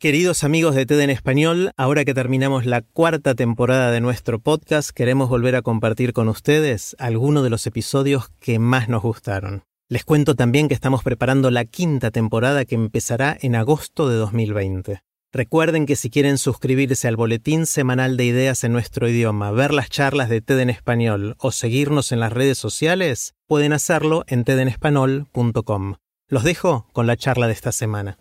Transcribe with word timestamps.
Queridos 0.00 0.44
amigos 0.44 0.74
de 0.74 0.86
TED 0.86 1.00
en 1.00 1.10
Español, 1.10 1.72
ahora 1.76 2.06
que 2.06 2.14
terminamos 2.14 2.64
la 2.64 2.80
cuarta 2.80 3.34
temporada 3.34 3.90
de 3.90 4.00
nuestro 4.00 4.38
podcast, 4.38 4.92
queremos 4.92 5.28
volver 5.28 5.56
a 5.56 5.60
compartir 5.60 6.14
con 6.14 6.30
ustedes 6.30 6.96
algunos 6.98 7.44
de 7.44 7.50
los 7.50 7.66
episodios 7.66 8.30
que 8.40 8.58
más 8.58 8.88
nos 8.88 9.02
gustaron. 9.02 9.62
Les 9.90 10.06
cuento 10.06 10.34
también 10.34 10.68
que 10.68 10.74
estamos 10.74 11.02
preparando 11.02 11.50
la 11.50 11.66
quinta 11.66 12.10
temporada 12.10 12.64
que 12.64 12.76
empezará 12.76 13.36
en 13.42 13.54
agosto 13.54 14.08
de 14.08 14.16
2020. 14.16 15.02
Recuerden 15.34 15.84
que 15.84 15.96
si 15.96 16.08
quieren 16.08 16.38
suscribirse 16.38 17.06
al 17.06 17.16
boletín 17.16 17.66
semanal 17.66 18.16
de 18.16 18.24
ideas 18.24 18.64
en 18.64 18.72
nuestro 18.72 19.06
idioma, 19.06 19.50
ver 19.50 19.74
las 19.74 19.90
charlas 19.90 20.30
de 20.30 20.40
TED 20.40 20.60
en 20.60 20.70
español 20.70 21.36
o 21.38 21.52
seguirnos 21.52 22.10
en 22.10 22.20
las 22.20 22.32
redes 22.32 22.56
sociales, 22.56 23.34
pueden 23.46 23.74
hacerlo 23.74 24.24
en 24.28 24.44
tedenespanol.com. 24.44 25.96
Los 26.26 26.42
dejo 26.42 26.86
con 26.94 27.06
la 27.06 27.18
charla 27.18 27.48
de 27.48 27.52
esta 27.52 27.70
semana. 27.70 28.16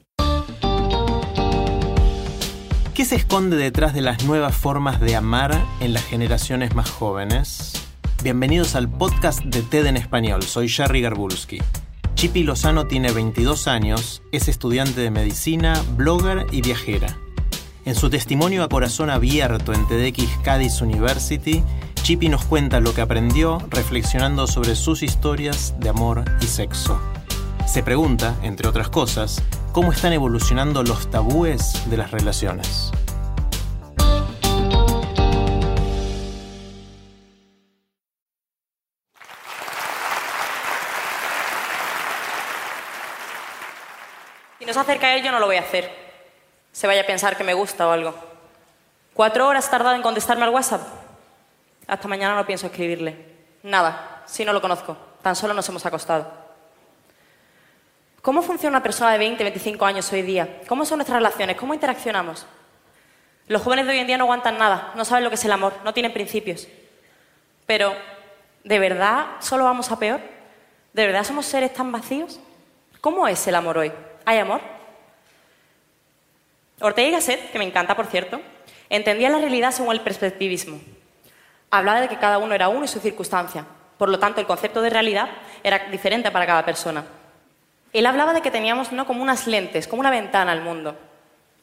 ¿Qué 2.94 3.06
se 3.06 3.16
esconde 3.16 3.56
detrás 3.56 3.94
de 3.94 4.02
las 4.02 4.26
nuevas 4.26 4.56
formas 4.56 5.00
de 5.00 5.16
amar 5.16 5.66
en 5.80 5.94
las 5.94 6.04
generaciones 6.04 6.76
más 6.76 6.90
jóvenes? 6.90 7.74
Bienvenidos 8.24 8.76
al 8.76 8.90
podcast 8.90 9.42
de 9.44 9.62
TED 9.62 9.86
en 9.86 9.96
español, 9.96 10.44
soy 10.44 10.68
Jerry 10.68 11.02
Garbulski. 11.02 11.60
Chipi 12.16 12.44
Lozano 12.44 12.88
tiene 12.88 13.12
22 13.12 13.68
años, 13.68 14.22
es 14.34 14.50
estudiante 14.50 15.00
de 15.00 15.12
medicina, 15.12 15.82
blogger 15.96 16.48
y 16.52 16.62
viajera. 16.62 17.18
En 17.86 17.96
su 17.96 18.10
testimonio 18.10 18.64
a 18.64 18.70
corazón 18.70 19.10
abierto 19.10 19.74
en 19.74 19.88
TEDx 19.88 20.28
Cádiz 20.44 20.82
University, 20.82 21.64
Chipi 22.04 22.28
nos 22.28 22.44
cuenta 22.44 22.82
lo 22.82 22.94
que 22.94 23.02
aprendió 23.02 23.60
reflexionando 23.70 24.48
sobre 24.48 24.76
sus 24.76 25.04
historias 25.04 25.76
de 25.80 25.90
amor 25.90 26.26
y 26.42 26.46
sexo. 26.46 27.00
Se 27.66 27.84
pregunta, 27.84 28.36
entre 28.42 28.68
otras 28.68 28.90
cosas, 28.90 29.42
cómo 29.72 29.92
están 29.92 30.14
evolucionando 30.14 30.84
los 30.84 31.10
tabúes 31.10 31.90
de 31.90 31.98
las 31.98 32.12
relaciones. 32.12 32.92
Si 44.58 44.66
no 44.66 44.74
se 44.74 44.80
acerca 44.80 45.08
a 45.08 45.16
él, 45.16 45.24
yo 45.24 45.32
no 45.32 45.40
lo 45.40 45.46
voy 45.46 45.58
a 45.58 45.62
hacer. 45.62 45.90
Se 46.72 46.88
vaya 46.88 47.02
a 47.02 47.08
pensar 47.08 47.38
que 47.38 47.44
me 47.44 47.54
gusta 47.54 47.88
o 47.88 47.92
algo. 47.92 48.14
¿Cuatro 49.14 49.48
horas 49.48 49.70
tardado 49.70 49.96
en 49.96 50.02
contestarme 50.02 50.44
al 50.44 50.52
WhatsApp? 50.52 50.82
Hasta 51.88 52.08
mañana 52.08 52.36
no 52.36 52.46
pienso 52.46 52.68
escribirle. 52.68 53.38
Nada, 53.64 54.24
si 54.26 54.46
no 54.46 54.54
lo 54.54 54.62
conozco. 54.62 54.98
Tan 55.22 55.36
solo 55.36 55.54
nos 55.54 55.68
hemos 55.70 55.86
acostado. 55.86 56.49
¿Cómo 58.22 58.42
funciona 58.42 58.78
una 58.78 58.84
persona 58.84 59.14
de 59.14 59.18
20, 59.18 59.44
25 59.44 59.86
años 59.86 60.12
hoy 60.12 60.22
día? 60.24 60.60
¿Cómo 60.68 60.84
son 60.84 60.98
nuestras 60.98 61.18
relaciones? 61.18 61.56
¿Cómo 61.56 61.74
interaccionamos? 61.74 62.46
Los 63.48 63.62
jóvenes 63.62 63.86
de 63.86 63.94
hoy 63.94 64.00
en 64.00 64.08
día 64.08 64.18
no 64.18 64.26
aguantan 64.26 64.58
nada, 64.58 64.92
no 64.96 65.06
saben 65.06 65.24
lo 65.24 65.30
que 65.30 65.36
es 65.36 65.46
el 65.46 65.52
amor, 65.52 65.74
no 65.86 65.94
tienen 65.94 66.12
principios. 66.12 66.68
Pero, 67.66 67.96
¿de 68.64 68.80
verdad 68.80 69.28
solo 69.40 69.64
vamos 69.64 69.90
a 69.92 69.98
peor? 69.98 70.20
¿De 70.92 71.06
verdad 71.06 71.24
somos 71.24 71.46
seres 71.46 71.74
tan 71.74 71.92
vacíos? 71.92 72.40
¿Cómo 73.00 73.28
es 73.28 73.48
el 73.48 73.56
amor 73.56 73.78
hoy? 73.78 73.92
¿Hay 74.26 74.38
amor? 74.38 74.60
Ortega 76.82 77.08
y 77.08 77.12
Gasset, 77.12 77.52
que 77.52 77.58
me 77.58 77.66
encanta 77.66 77.96
por 77.96 78.08
cierto, 78.08 78.42
entendía 78.90 79.30
la 79.30 79.40
realidad 79.40 79.72
según 79.72 79.94
el 79.94 80.02
perspectivismo. 80.02 80.80
Hablaba 81.72 82.02
de 82.02 82.10
que 82.10 82.18
cada 82.18 82.38
uno 82.38 82.54
era 82.54 82.68
uno 82.68 82.84
y 82.84 82.88
su 82.90 83.00
circunstancia. 83.00 83.66
Por 83.98 84.10
lo 84.10 84.20
tanto, 84.20 84.42
el 84.42 84.48
concepto 84.48 84.82
de 84.82 84.90
realidad 84.90 85.30
era 85.64 85.88
diferente 85.90 86.32
para 86.32 86.46
cada 86.46 86.66
persona. 86.66 87.06
Él 87.92 88.06
hablaba 88.06 88.34
de 88.34 88.42
que 88.42 88.52
teníamos 88.52 88.92
¿no? 88.92 89.06
como 89.08 89.24
unas 89.24 89.48
lentes, 89.48 89.88
como 89.88 90.02
una 90.02 90.12
ventana 90.12 90.52
al 90.52 90.62
mundo. 90.62 90.96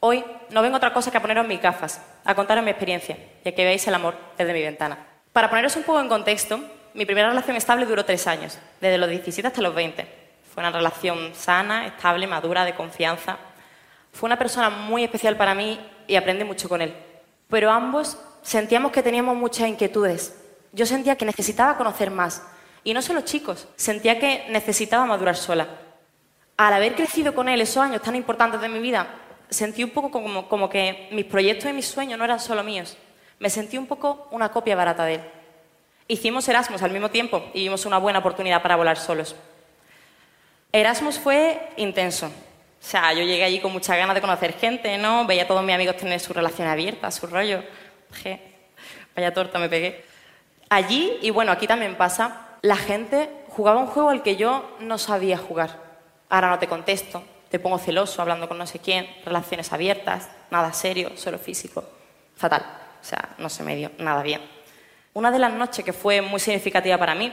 Hoy 0.00 0.24
no 0.50 0.62
vengo 0.62 0.76
otra 0.76 0.92
cosa 0.92 1.10
que 1.10 1.18
a 1.18 1.22
poneros 1.22 1.46
mis 1.46 1.60
gafas, 1.60 2.00
a 2.24 2.34
contaros 2.34 2.64
mi 2.64 2.70
experiencia 2.70 3.16
y 3.44 3.48
a 3.48 3.54
que 3.54 3.64
veáis 3.64 3.86
el 3.86 3.94
amor 3.94 4.14
desde 4.36 4.52
mi 4.52 4.62
ventana. 4.62 4.98
Para 5.32 5.48
poneros 5.48 5.76
un 5.76 5.84
poco 5.84 6.00
en 6.00 6.08
contexto, 6.08 6.60
mi 6.94 7.04
primera 7.06 7.28
relación 7.28 7.56
estable 7.56 7.86
duró 7.86 8.04
tres 8.04 8.26
años, 8.26 8.58
desde 8.80 8.98
los 8.98 9.08
17 9.08 9.46
hasta 9.46 9.62
los 9.62 9.74
20. 9.74 10.06
Fue 10.52 10.62
una 10.62 10.72
relación 10.72 11.34
sana, 11.34 11.86
estable, 11.86 12.26
madura, 12.26 12.64
de 12.64 12.74
confianza. 12.74 13.36
Fue 14.12 14.26
una 14.26 14.38
persona 14.38 14.70
muy 14.70 15.04
especial 15.04 15.36
para 15.36 15.54
mí 15.54 15.78
y 16.06 16.16
aprendí 16.16 16.44
mucho 16.44 16.68
con 16.68 16.82
él. 16.82 16.94
Pero 17.48 17.70
ambos 17.70 18.18
sentíamos 18.42 18.92
que 18.92 19.02
teníamos 19.02 19.36
muchas 19.36 19.68
inquietudes. 19.68 20.34
Yo 20.72 20.86
sentía 20.86 21.16
que 21.16 21.24
necesitaba 21.24 21.76
conocer 21.76 22.10
más. 22.10 22.42
Y 22.82 22.94
no 22.94 23.02
solo 23.02 23.20
chicos, 23.22 23.68
sentía 23.76 24.18
que 24.18 24.46
necesitaba 24.48 25.04
madurar 25.06 25.36
sola. 25.36 25.66
Al 26.56 26.72
haber 26.72 26.94
crecido 26.94 27.34
con 27.34 27.48
él 27.48 27.60
esos 27.60 27.82
años 27.82 28.00
tan 28.00 28.16
importantes 28.16 28.60
de 28.60 28.68
mi 28.68 28.78
vida, 28.78 29.06
sentí 29.50 29.84
un 29.84 29.90
poco 29.90 30.10
como, 30.10 30.70
que 30.70 31.08
mis 31.12 31.26
proyectos 31.26 31.70
y 31.70 31.74
mis 31.74 31.86
sueños 31.86 32.18
no 32.18 32.24
eran 32.24 32.40
solo 32.40 32.62
míos. 32.62 32.96
Me 33.38 33.50
sentí 33.50 33.76
un 33.76 33.86
poco 33.86 34.26
una 34.30 34.48
copia 34.48 34.74
barata 34.74 35.04
de 35.04 35.14
él. 35.16 35.20
Hicimos 36.08 36.48
Erasmus 36.48 36.82
al 36.82 36.92
mismo 36.92 37.10
tiempo 37.10 37.44
y 37.52 37.64
vimos 37.64 37.84
una 37.84 37.98
buena 37.98 38.20
oportunidad 38.20 38.62
para 38.62 38.76
volar 38.76 38.96
solos. 38.96 39.36
Erasmus 40.72 41.18
fue 41.18 41.60
intenso. 41.76 42.26
O 42.26 42.88
sea, 42.88 43.12
yo 43.12 43.22
llegué 43.22 43.44
allí 43.44 43.60
con 43.60 43.72
muchas 43.72 43.96
ganas 43.96 44.14
de 44.14 44.20
conocer 44.20 44.54
gente, 44.54 44.96
¿no? 44.96 45.26
Veía 45.26 45.42
a 45.42 45.46
todos 45.46 45.62
mis 45.62 45.74
amigos 45.74 45.96
tener 45.96 46.20
su 46.20 46.32
relación 46.32 46.68
abierta, 46.68 47.10
su 47.10 47.26
rollo. 47.26 47.62
Je, 48.22 48.40
vaya 49.14 49.34
torta 49.34 49.58
me 49.58 49.68
pegué. 49.68 50.04
Allí, 50.68 51.18
y 51.20 51.30
bueno, 51.30 51.52
aquí 51.52 51.66
también 51.66 51.96
pasa, 51.96 52.46
la 52.62 52.76
gente 52.76 53.28
jugaba 53.48 53.80
un 53.80 53.86
juego 53.88 54.10
al 54.10 54.22
que 54.22 54.36
yo 54.36 54.76
no 54.80 54.98
sabía 54.98 55.36
jugar. 55.36 55.85
Ahora 56.28 56.50
no 56.50 56.58
te 56.58 56.66
contesto, 56.66 57.22
te 57.48 57.58
pongo 57.58 57.78
celoso 57.78 58.20
hablando 58.20 58.48
con 58.48 58.58
no 58.58 58.66
sé 58.66 58.78
quién, 58.78 59.08
relaciones 59.24 59.72
abiertas, 59.72 60.28
nada 60.50 60.72
serio, 60.72 61.12
solo 61.16 61.38
físico. 61.38 61.84
Fatal. 62.34 62.64
O 63.00 63.04
sea, 63.04 63.34
no 63.38 63.48
se 63.48 63.62
me 63.62 63.76
dio 63.76 63.90
nada 63.98 64.22
bien. 64.22 64.40
Una 65.14 65.30
de 65.30 65.38
las 65.38 65.52
noches 65.52 65.84
que 65.84 65.92
fue 65.92 66.20
muy 66.20 66.40
significativa 66.40 66.98
para 66.98 67.14
mí 67.14 67.32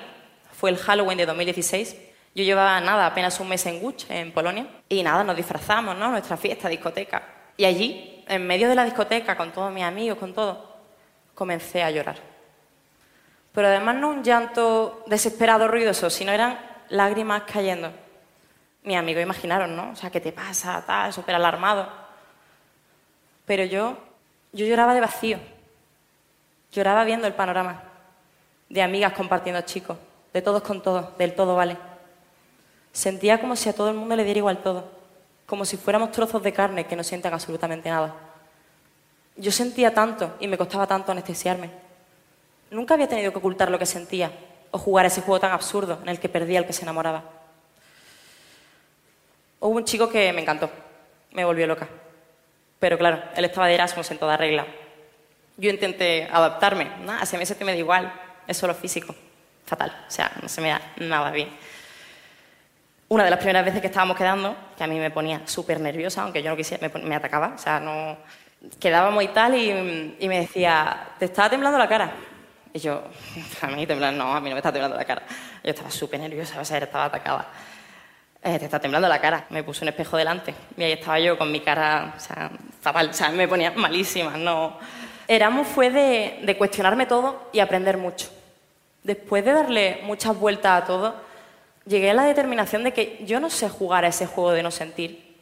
fue 0.51 0.69
el 0.69 0.77
Halloween 0.77 1.17
de 1.17 1.25
2016. 1.25 1.95
Yo 2.35 2.43
llevaba 2.43 2.79
nada, 2.79 3.07
apenas 3.07 3.39
un 3.39 3.49
mes 3.49 3.65
en 3.65 3.79
Gucci, 3.79 4.05
en 4.09 4.31
Polonia, 4.31 4.67
y 4.87 5.03
nada, 5.03 5.23
nos 5.23 5.35
disfrazamos, 5.35 5.95
¿no? 5.97 6.09
Nuestra 6.09 6.37
fiesta, 6.37 6.69
discoteca. 6.69 7.23
Y 7.57 7.65
allí, 7.65 8.23
en 8.27 8.47
medio 8.47 8.69
de 8.69 8.75
la 8.75 8.85
discoteca, 8.85 9.35
con 9.35 9.51
todos 9.51 9.71
mis 9.71 9.83
amigos, 9.83 10.17
con 10.17 10.33
todo, 10.33 10.77
comencé 11.35 11.83
a 11.83 11.91
llorar. 11.91 12.17
Pero 13.51 13.67
además 13.67 13.95
no 13.97 14.09
un 14.09 14.23
llanto 14.23 15.03
desesperado, 15.07 15.67
ruidoso, 15.67 16.09
sino 16.09 16.31
eran 16.31 16.59
lágrimas 16.89 17.43
cayendo. 17.43 17.91
Mis 18.83 18.97
amigos 18.97 19.23
imaginaron, 19.23 19.75
¿no? 19.75 19.91
O 19.91 19.95
sea, 19.95 20.09
¿qué 20.09 20.19
te 20.19 20.31
pasa? 20.31 20.83
Tal, 20.85 21.13
súper 21.13 21.35
alarmado. 21.35 21.87
Pero 23.45 23.63
yo, 23.63 23.97
yo 24.51 24.65
lloraba 24.65 24.93
de 24.93 25.01
vacío. 25.01 25.37
Lloraba 26.71 27.03
viendo 27.03 27.27
el 27.27 27.33
panorama. 27.33 27.83
De 28.69 28.81
amigas 28.81 29.13
compartiendo 29.13 29.61
chicos. 29.61 29.97
De 30.33 30.41
todos 30.41 30.63
con 30.63 30.81
todos. 30.81 31.17
Del 31.17 31.33
todo 31.33 31.55
vale. 31.55 31.77
Sentía 32.91 33.39
como 33.39 33.55
si 33.55 33.69
a 33.69 33.73
todo 33.73 33.89
el 33.89 33.95
mundo 33.95 34.15
le 34.15 34.23
diera 34.23 34.39
igual 34.39 34.61
todo. 34.61 34.89
Como 35.45 35.65
si 35.65 35.77
fuéramos 35.77 36.11
trozos 36.11 36.43
de 36.43 36.53
carne 36.53 36.85
que 36.85 36.95
no 36.95 37.03
sientan 37.03 37.33
absolutamente 37.33 37.89
nada. 37.89 38.15
Yo 39.35 39.51
sentía 39.51 39.93
tanto 39.93 40.35
y 40.39 40.47
me 40.47 40.57
costaba 40.57 40.87
tanto 40.87 41.11
anestesiarme. 41.11 41.71
Nunca 42.69 42.93
había 42.93 43.07
tenido 43.07 43.31
que 43.31 43.39
ocultar 43.39 43.71
lo 43.71 43.79
que 43.79 43.85
sentía 43.85 44.31
o 44.71 44.77
jugar 44.77 45.05
ese 45.05 45.21
juego 45.21 45.39
tan 45.39 45.51
absurdo 45.51 45.99
en 46.01 46.09
el 46.09 46.19
que 46.19 46.29
perdía 46.29 46.59
al 46.59 46.65
que 46.65 46.73
se 46.73 46.83
enamoraba. 46.83 47.23
Hubo 49.63 49.77
un 49.77 49.85
chico 49.85 50.09
que 50.09 50.33
me 50.33 50.41
encantó, 50.41 50.69
me 51.31 51.45
volvió 51.45 51.65
loca. 51.65 51.87
Pero 52.79 52.97
claro, 52.97 53.23
él 53.33 53.45
estaba 53.45 53.67
de 53.67 53.75
Erasmus 53.75 54.11
en 54.11 54.17
toda 54.17 54.35
regla. 54.35 54.67
Yo 55.55 55.69
intenté 55.69 56.27
adaptarme, 56.29 56.91
¿no? 57.05 57.13
a 57.13 57.23
ese 57.23 57.37
me 57.63 57.71
da 57.71 57.77
igual, 57.77 58.11
es 58.45 58.57
solo 58.57 58.73
físico. 58.73 59.15
Fatal, 59.65 60.05
o 60.05 60.11
sea, 60.11 60.33
no 60.41 60.49
se 60.49 60.59
me 60.59 60.67
da 60.67 60.81
nada 60.97 61.31
bien. 61.31 61.47
Una 63.07 63.23
de 63.23 63.29
las 63.29 63.39
primeras 63.39 63.63
veces 63.63 63.79
que 63.79 63.87
estábamos 63.87 64.17
quedando, 64.17 64.53
que 64.77 64.83
a 64.83 64.87
mí 64.87 64.99
me 64.99 65.11
ponía 65.11 65.47
súper 65.47 65.79
nerviosa, 65.79 66.23
aunque 66.23 66.43
yo 66.43 66.49
no 66.49 66.57
quisiera, 66.57 66.85
me, 66.85 67.01
me, 67.01 67.15
atacaba, 67.15 67.53
o 67.55 67.57
sea, 67.57 67.79
no... 67.79 68.17
Quedábamos 68.81 69.23
y 69.23 69.29
tal, 69.29 69.55
y, 69.55 70.17
y 70.19 70.27
me 70.27 70.41
decía, 70.41 71.07
¿te 71.19 71.25
estaba 71.25 71.49
temblando 71.49 71.79
la 71.79 71.87
cara? 71.87 72.11
Y 72.73 72.79
yo, 72.79 73.01
a 73.61 73.67
mí 73.67 73.87
temblar, 73.87 74.13
no, 74.13 74.35
a 74.35 74.41
mí 74.41 74.49
no 74.49 74.55
me 74.55 74.59
está 74.59 74.73
temblando 74.73 74.97
la 74.97 75.05
cara. 75.05 75.23
Yo 75.63 75.69
estaba 75.69 75.89
súper 75.89 76.19
nerviosa, 76.19 76.59
o 76.59 76.65
sea, 76.65 76.79
estaba 76.79 77.05
atacada. 77.05 77.47
Eh, 78.43 78.59
te 78.59 78.65
está 78.65 78.79
temblando 78.79 79.07
la 79.07 79.21
cara. 79.21 79.45
Me 79.49 79.63
puse 79.63 79.85
un 79.85 79.89
espejo 79.89 80.17
delante 80.17 80.53
y 80.77 80.83
ahí 80.83 80.91
estaba 80.93 81.19
yo 81.19 81.37
con 81.37 81.51
mi 81.51 81.61
cara, 81.61 82.13
o 82.15 82.19
sea, 82.19 82.51
fatal, 82.81 83.09
o 83.09 83.13
sea, 83.13 83.29
me 83.29 83.47
ponía 83.47 83.71
malísima, 83.71 84.37
no... 84.37 84.77
Erasmus 85.25 85.67
fue 85.67 85.89
de, 85.89 86.39
de 86.43 86.57
cuestionarme 86.57 87.05
todo 87.05 87.49
y 87.53 87.59
aprender 87.59 87.97
mucho. 87.97 88.29
Después 89.03 89.45
de 89.45 89.53
darle 89.53 90.01
muchas 90.03 90.37
vueltas 90.37 90.83
a 90.83 90.85
todo, 90.85 91.15
llegué 91.85 92.11
a 92.11 92.13
la 92.13 92.23
determinación 92.23 92.83
de 92.83 92.91
que 92.91 93.23
yo 93.25 93.39
no 93.39 93.49
sé 93.49 93.69
jugar 93.69 94.03
a 94.03 94.09
ese 94.09 94.25
juego 94.25 94.51
de 94.51 94.63
no 94.63 94.69
sentir. 94.69 95.37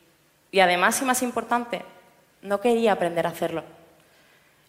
Y 0.51 0.59
además, 0.59 1.01
y 1.01 1.05
más 1.05 1.23
importante, 1.23 1.81
no 2.43 2.61
quería 2.61 2.91
aprender 2.91 3.25
a 3.25 3.29
hacerlo. 3.29 3.63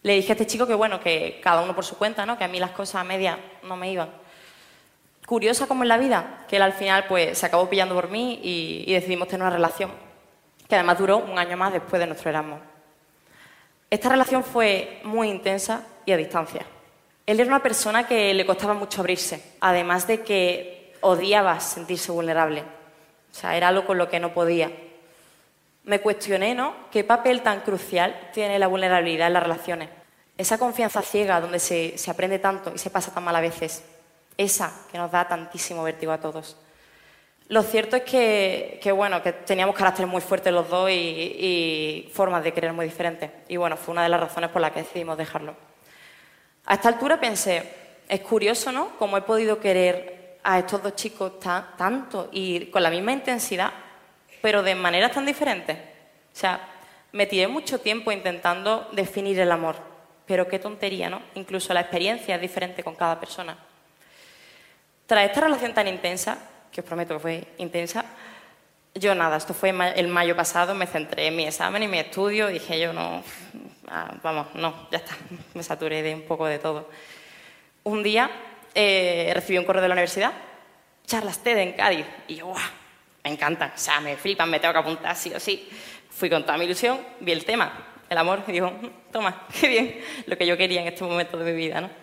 Le 0.01 0.15
dije 0.15 0.31
a 0.31 0.35
este 0.35 0.47
chico 0.47 0.65
que 0.65 0.73
bueno, 0.73 0.99
que 0.99 1.39
cada 1.43 1.61
uno 1.61 1.75
por 1.75 1.85
su 1.85 1.97
cuenta, 1.97 2.25
¿no? 2.25 2.37
que 2.37 2.43
a 2.43 2.47
mí 2.47 2.59
las 2.59 2.71
cosas 2.71 2.95
a 2.95 3.03
media 3.03 3.39
no 3.63 3.75
me 3.75 3.91
iban. 3.91 4.09
Curiosa 5.25 5.67
como 5.67 5.83
en 5.83 5.89
la 5.89 5.97
vida, 5.97 6.45
que 6.49 6.57
él 6.57 6.61
al 6.61 6.73
final 6.73 7.05
pues, 7.07 7.37
se 7.37 7.45
acabó 7.45 7.69
pillando 7.69 7.95
por 7.95 8.09
mí 8.09 8.39
y, 8.43 8.91
decidimos 8.91 9.27
tener 9.27 9.43
una 9.43 9.55
relación, 9.55 9.91
que 10.67 10.75
además 10.75 10.97
duró 10.97 11.17
un 11.17 11.39
año 11.39 11.55
más 11.55 11.71
después 11.71 11.99
de 11.99 12.07
nuestro 12.07 12.29
Erasmus. 12.29 12.59
Esta 13.89 14.09
relación 14.09 14.43
fue 14.43 14.99
muy 15.03 15.29
intensa 15.29 15.83
y 16.05 16.11
a 16.11 16.17
distancia. 16.17 16.65
Él 17.25 17.39
era 17.39 17.47
una 17.47 17.63
persona 17.63 18.05
que 18.05 18.33
le 18.33 18.45
costaba 18.45 18.73
mucho 18.73 18.99
abrirse, 18.99 19.53
además 19.61 20.07
de 20.07 20.23
que 20.23 20.93
odiaba 20.99 21.59
sentirse 21.61 22.11
vulnerable. 22.11 22.61
O 22.61 23.33
sea, 23.33 23.55
era 23.55 23.69
algo 23.69 23.85
con 23.85 23.97
lo 23.97 24.09
que 24.09 24.19
no 24.19 24.33
podía. 24.33 24.71
Me 25.85 26.01
cuestioné, 26.01 26.53
¿no? 26.53 26.75
¿Qué 26.91 27.03
papel 27.03 27.41
tan 27.41 27.61
crucial 27.61 28.29
tiene 28.33 28.59
la 28.59 28.67
vulnerabilidad 28.67 29.27
en 29.27 29.33
las 29.33 29.43
relaciones? 29.43 29.89
Esa 30.37 30.57
confianza 30.57 31.01
ciega 31.01 31.39
donde 31.39 31.59
se, 31.59 31.97
se 31.97 32.11
aprende 32.11 32.39
tanto 32.39 32.73
y 32.75 32.77
se 32.77 32.89
pasa 32.89 33.13
tan 33.13 33.23
mal 33.23 33.35
a 33.35 33.41
veces. 33.41 33.83
Esa 34.37 34.73
que 34.91 34.97
nos 34.97 35.11
da 35.11 35.27
tantísimo 35.27 35.83
vértigo 35.83 36.11
a 36.11 36.19
todos. 36.19 36.57
Lo 37.49 37.61
cierto 37.61 37.97
es 37.97 38.03
que, 38.03 38.91
bueno, 38.95 39.21
que 39.21 39.33
teníamos 39.33 39.75
caracteres 39.75 40.09
muy 40.09 40.21
fuertes 40.21 40.51
los 40.51 40.69
dos 40.69 40.89
y 40.89 42.09
formas 42.13 42.43
de 42.43 42.53
querer 42.53 42.73
muy 42.73 42.85
diferentes. 42.85 43.29
Y 43.47 43.57
bueno, 43.57 43.77
fue 43.77 43.91
una 43.91 44.03
de 44.03 44.09
las 44.09 44.19
razones 44.19 44.49
por 44.49 44.61
las 44.61 44.71
que 44.71 44.81
decidimos 44.81 45.17
dejarlo. 45.17 45.55
A 46.65 46.75
esta 46.75 46.89
altura 46.89 47.19
pensé, 47.19 47.69
es 48.07 48.21
curioso, 48.21 48.71
¿no? 48.71 48.97
Cómo 48.97 49.17
he 49.17 49.21
podido 49.21 49.59
querer 49.59 50.39
a 50.43 50.59
estos 50.59 50.81
dos 50.81 50.95
chicos 50.95 51.33
tanto 51.39 52.29
y 52.31 52.67
con 52.67 52.81
la 52.81 52.89
misma 52.89 53.11
intensidad, 53.11 53.71
pero 54.41 54.63
de 54.63 54.73
maneras 54.73 55.11
tan 55.11 55.25
diferentes. 55.25 55.77
O 55.77 56.35
sea, 56.35 56.69
me 57.11 57.27
tiré 57.27 57.47
mucho 57.47 57.79
tiempo 57.79 58.11
intentando 58.11 58.89
definir 58.93 59.39
el 59.39 59.51
amor, 59.51 59.75
pero 60.25 60.47
qué 60.47 60.57
tontería, 60.57 61.09
¿no? 61.09 61.21
Incluso 61.35 61.73
la 61.73 61.81
experiencia 61.81 62.35
es 62.35 62.41
diferente 62.41 62.83
con 62.83 62.95
cada 62.95 63.19
persona. 63.19 63.57
Tras 65.05 65.25
esta 65.25 65.41
relación 65.41 65.73
tan 65.73 65.87
intensa, 65.87 66.37
que 66.71 66.81
os 66.81 66.87
prometo 66.87 67.15
que 67.15 67.19
fue 67.19 67.47
intensa, 67.57 68.05
yo 68.95 69.15
nada, 69.15 69.37
esto 69.37 69.53
fue 69.53 69.73
el 69.95 70.07
mayo 70.07 70.35
pasado, 70.35 70.75
me 70.75 70.87
centré 70.87 71.27
en 71.27 71.35
mi 71.35 71.45
examen 71.45 71.83
y 71.83 71.87
mi 71.87 71.99
estudio, 71.99 72.47
dije 72.47 72.79
yo 72.79 72.93
no, 72.93 73.23
ah, 73.87 74.13
vamos, 74.21 74.47
no, 74.55 74.87
ya 74.91 74.99
está, 74.99 75.15
me 75.53 75.63
saturé 75.63 76.01
de 76.03 76.13
un 76.13 76.23
poco 76.23 76.45
de 76.45 76.59
todo. 76.59 76.89
Un 77.83 78.03
día 78.03 78.29
eh, 78.73 79.31
recibí 79.33 79.57
un 79.57 79.65
correo 79.65 79.81
de 79.81 79.87
la 79.87 79.93
universidad, 79.93 80.31
charlas 81.05 81.39
TED 81.39 81.57
en 81.57 81.73
Cádiz, 81.73 82.05
y 82.27 82.35
yo, 82.35 82.47
¡guau! 82.47 82.61
Me 83.23 83.31
encantan, 83.31 83.71
o 83.75 83.77
sea, 83.77 83.99
me 83.99 84.17
flipan, 84.17 84.49
me 84.49 84.59
tengo 84.59 84.73
que 84.73 84.79
apuntar 84.79 85.15
sí 85.15 85.33
o 85.33 85.39
sí. 85.39 85.69
Fui 86.09 86.29
con 86.29 86.43
toda 86.43 86.57
mi 86.57 86.65
ilusión, 86.65 86.99
vi 87.21 87.31
el 87.31 87.45
tema, 87.45 87.71
el 88.09 88.17
amor, 88.17 88.43
y 88.47 88.51
digo, 88.51 88.71
toma, 89.11 89.47
qué 89.59 89.67
bien, 89.67 90.01
lo 90.27 90.37
que 90.37 90.45
yo 90.45 90.55
quería 90.55 90.81
en 90.81 90.87
este 90.87 91.03
momento 91.03 91.37
de 91.37 91.51
mi 91.51 91.57
vida, 91.57 91.81
¿no? 91.81 92.02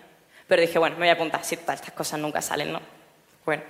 Pero 0.51 0.63
dije, 0.63 0.81
bueno, 0.81 0.97
me 0.97 1.03
voy 1.03 1.11
a 1.11 1.13
apuntar, 1.13 1.45
si 1.45 1.57
total, 1.57 1.77
estas 1.77 1.93
cosas 1.93 2.19
nunca 2.19 2.43
salen, 2.43 2.73
¿no? 2.73 2.81
Bueno, 3.47 3.63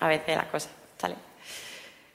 a 0.00 0.08
veces 0.08 0.36
las 0.36 0.46
cosas 0.46 0.72
salen. 0.98 1.16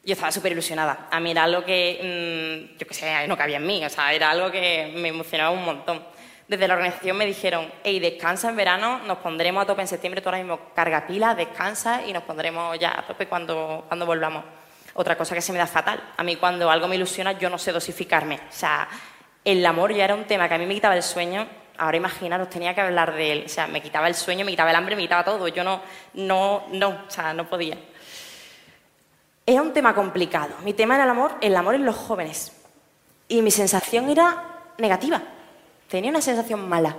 Yo 0.04 0.12
estaba 0.12 0.34
súper 0.34 0.52
ilusionada. 0.52 1.08
A 1.10 1.18
mí 1.22 1.32
era 1.32 1.44
algo 1.44 1.64
que, 1.64 2.68
mmm, 2.74 2.78
yo 2.78 2.86
qué 2.86 2.94
sé, 2.94 3.26
no 3.30 3.38
cabía 3.38 3.56
en 3.56 3.66
mí, 3.66 3.86
o 3.86 3.90
sea, 3.90 4.12
era 4.12 4.32
algo 4.32 4.52
que 4.52 4.92
me 4.98 5.08
emocionaba 5.08 5.52
un 5.52 5.64
montón. 5.64 6.04
Desde 6.46 6.68
la 6.68 6.74
organización 6.74 7.16
me 7.16 7.26
dijeron, 7.26 7.72
hey, 7.86 8.02
descansa 8.02 8.50
en 8.50 8.58
verano, 8.58 9.00
nos 9.08 9.20
pondremos 9.20 9.64
a 9.64 9.66
tope 9.66 9.82
en 9.82 9.88
septiembre, 9.88 10.20
tú 10.20 10.28
ahora 10.28 10.40
mismo 10.40 10.60
carga 10.76 11.08
pilas, 11.08 11.38
descansa 11.38 12.06
y 12.06 12.12
nos 12.12 12.24
pondremos 12.24 12.78
ya 12.78 13.00
a 13.00 13.08
tope 13.08 13.28
cuando, 13.28 13.86
cuando 13.88 14.06
volvamos. 14.06 14.44
Otra 14.96 15.18
cosa 15.18 15.36
que 15.36 15.42
se 15.42 15.54
me 15.54 15.58
da 15.58 15.68
fatal, 15.68 16.04
a 16.18 16.22
mí 16.22 16.36
cuando 16.36 16.70
algo 16.70 16.90
me 16.90 16.98
ilusiona 16.98 17.32
yo 17.32 17.50
no 17.50 17.58
sé 17.58 17.72
dosificarme. 17.72 18.36
O 18.36 18.52
sea, 18.52 18.90
el 19.46 19.66
amor 19.66 19.94
ya 19.94 20.04
era 20.04 20.16
un 20.16 20.26
tema 20.26 20.50
que 20.50 20.56
a 20.56 20.58
mí 20.58 20.66
me 20.66 20.74
quitaba 20.74 20.98
el 20.98 21.04
sueño 21.04 21.61
ahora 21.82 21.98
imaginaros, 21.98 22.48
tenía 22.48 22.76
que 22.76 22.82
hablar 22.82 23.16
de 23.16 23.32
él. 23.32 23.44
O 23.48 23.50
sea, 23.50 23.66
me 23.66 23.82
quitaba 23.82 24.08
el 24.08 24.14
sueño, 24.14 24.46
me 24.46 24.52
quitaba 24.52 24.70
el 24.70 24.76
hambre, 24.76 24.96
me 24.96 25.02
quitaba 25.02 25.24
todo. 25.24 25.48
Yo 25.48 25.64
no, 25.64 25.82
no, 26.14 26.68
no, 26.72 26.90
o 26.90 27.10
sea, 27.10 27.34
no 27.34 27.50
podía. 27.50 27.76
Era 29.48 29.64
un 29.64 29.74
tema 29.74 29.96
complicado. 29.96 30.54
Mi 30.64 30.74
tema 30.74 30.94
era 30.94 31.06
el 31.06 31.10
amor, 31.10 31.32
el 31.42 31.56
amor 31.56 31.74
en 31.74 31.84
los 31.84 31.96
jóvenes. 31.96 32.52
Y 33.28 33.42
mi 33.42 33.50
sensación 33.50 34.10
era 34.12 34.60
negativa. 34.78 35.24
Tenía 35.90 36.12
una 36.12 36.22
sensación 36.22 36.70
mala. 36.70 36.96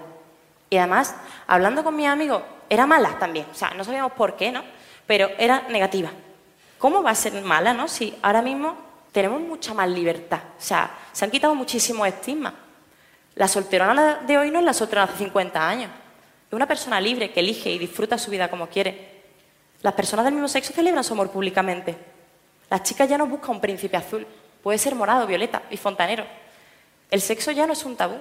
Y 0.69 0.79
además, 0.79 1.15
hablando 1.47 1.85
con 1.85 1.95
mis 1.95 2.09
amigos, 2.09 2.43
era 2.69 2.85
mala 2.85 3.17
también. 3.21 3.47
O 3.53 3.55
sea, 3.55 3.71
no 3.71 3.85
sabíamos 3.85 4.13
por 4.13 4.35
qué, 4.35 4.51
¿no? 4.51 4.65
Pero 5.07 5.29
era 5.39 5.63
negativa. 5.69 6.11
¿Cómo 6.79 7.05
va 7.05 7.11
a 7.11 7.15
ser 7.15 7.41
mala, 7.43 7.73
no? 7.73 7.87
Si 7.87 8.19
ahora 8.21 8.43
mismo 8.43 8.77
tenemos 9.13 9.41
mucha 9.41 9.75
más 9.75 9.89
libertad. 9.89 10.41
O 10.59 10.61
sea, 10.61 10.91
se 11.13 11.25
han 11.25 11.31
quitado 11.31 11.55
muchísimos 11.55 12.09
estigmas. 12.09 12.55
La 13.35 13.49
solterona 13.49 14.21
de 14.27 14.39
hoy 14.39 14.51
no 14.51 14.59
es 14.59 14.65
la 14.65 14.75
solterona 14.75 15.11
hace 15.11 15.25
50 15.25 15.69
años. 15.69 15.91
Es 16.49 16.53
una 16.53 16.67
persona 16.67 17.01
libre 17.01 17.31
que 17.31 17.41
elige 17.41 17.71
y 17.71 17.79
disfruta 17.79 18.19
su 18.19 18.31
vida 18.31 18.51
como 18.51 18.69
quiere. 18.69 19.23
Las 19.81 19.95
personas 19.95 20.25
del 20.25 20.35
mismo 20.35 20.49
sexo 20.49 20.73
celebran 20.73 21.03
su 21.03 21.15
amor 21.15 21.31
públicamente. 21.31 21.97
Las 22.69 22.83
chicas 22.83 23.09
ya 23.09 23.19
no 23.19 23.27
buscan 23.27 23.53
un 23.53 23.61
príncipe 23.61 23.97
azul. 23.97 24.27
Puede 24.63 24.79
ser 24.79 24.95
morado, 24.95 25.27
violeta 25.27 25.63
y 25.71 25.77
fontanero. 25.77 26.25
El 27.11 27.21
sexo 27.21 27.51
ya 27.51 27.67
no 27.67 27.73
es 27.73 27.85
un 27.85 27.97
tabú. 27.97 28.17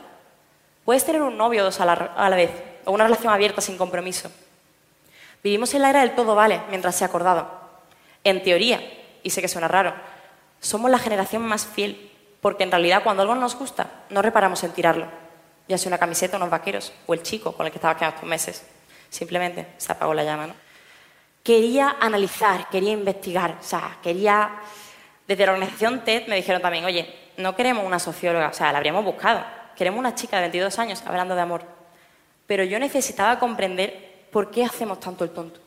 Puedes 0.85 1.05
tener 1.05 1.21
un 1.21 1.37
novio 1.37 1.61
o 1.61 1.65
dos 1.65 1.79
a 1.79 1.85
la, 1.85 1.93
a 1.93 2.29
la 2.29 2.35
vez, 2.35 2.51
o 2.85 2.91
una 2.91 3.03
relación 3.03 3.31
abierta 3.31 3.61
sin 3.61 3.77
compromiso. 3.77 4.31
Vivimos 5.43 5.73
en 5.73 5.81
la 5.81 5.89
era 5.89 6.01
del 6.01 6.15
todo 6.15 6.35
vale 6.35 6.61
mientras 6.69 6.95
sea 6.95 7.07
acordado. 7.07 7.49
En 8.23 8.43
teoría, 8.43 8.81
y 9.23 9.29
sé 9.29 9.41
que 9.41 9.47
suena 9.47 9.67
raro, 9.67 9.93
somos 10.59 10.89
la 10.89 10.99
generación 10.99 11.43
más 11.43 11.65
fiel 11.65 12.10
porque 12.41 12.63
en 12.63 12.71
realidad 12.71 13.03
cuando 13.03 13.21
algo 13.21 13.35
nos 13.35 13.55
gusta, 13.55 14.03
no 14.09 14.21
reparamos 14.21 14.63
en 14.63 14.71
tirarlo. 14.71 15.05
Ya 15.67 15.77
sea 15.77 15.89
una 15.89 15.99
camiseta, 15.99 16.37
unos 16.37 16.49
vaqueros, 16.49 16.91
o 17.05 17.13
el 17.13 17.21
chico 17.21 17.53
con 17.53 17.65
el 17.65 17.71
que 17.71 17.77
estaba 17.77 17.95
quedando 17.95 18.15
estos 18.15 18.29
meses. 18.29 18.65
Simplemente 19.09 19.67
se 19.77 19.91
apagó 19.91 20.13
la 20.13 20.23
llama, 20.23 20.47
¿no? 20.47 20.53
Quería 21.43 21.97
analizar, 21.99 22.67
quería 22.69 22.91
investigar, 22.91 23.57
o 23.59 23.63
sea, 23.63 23.97
quería... 24.01 24.59
Desde 25.27 25.45
la 25.45 25.53
organización 25.53 26.03
TED 26.03 26.27
me 26.27 26.35
dijeron 26.35 26.61
también, 26.61 26.83
oye, 26.83 27.15
no 27.37 27.55
queremos 27.55 27.85
una 27.85 27.99
socióloga, 27.99 28.49
o 28.49 28.53
sea, 28.53 28.71
la 28.71 28.79
habríamos 28.79 29.05
buscado. 29.05 29.43
Queremos 29.77 29.99
una 29.99 30.13
chica 30.13 30.37
de 30.37 30.43
22 30.43 30.77
años 30.79 31.03
hablando 31.05 31.35
de 31.35 31.41
amor. 31.41 31.63
Pero 32.47 32.63
yo 32.63 32.79
necesitaba 32.79 33.39
comprender 33.39 34.25
por 34.31 34.51
qué 34.51 34.65
hacemos 34.65 34.99
tanto 34.99 35.23
el 35.23 35.29
tonto. 35.29 35.59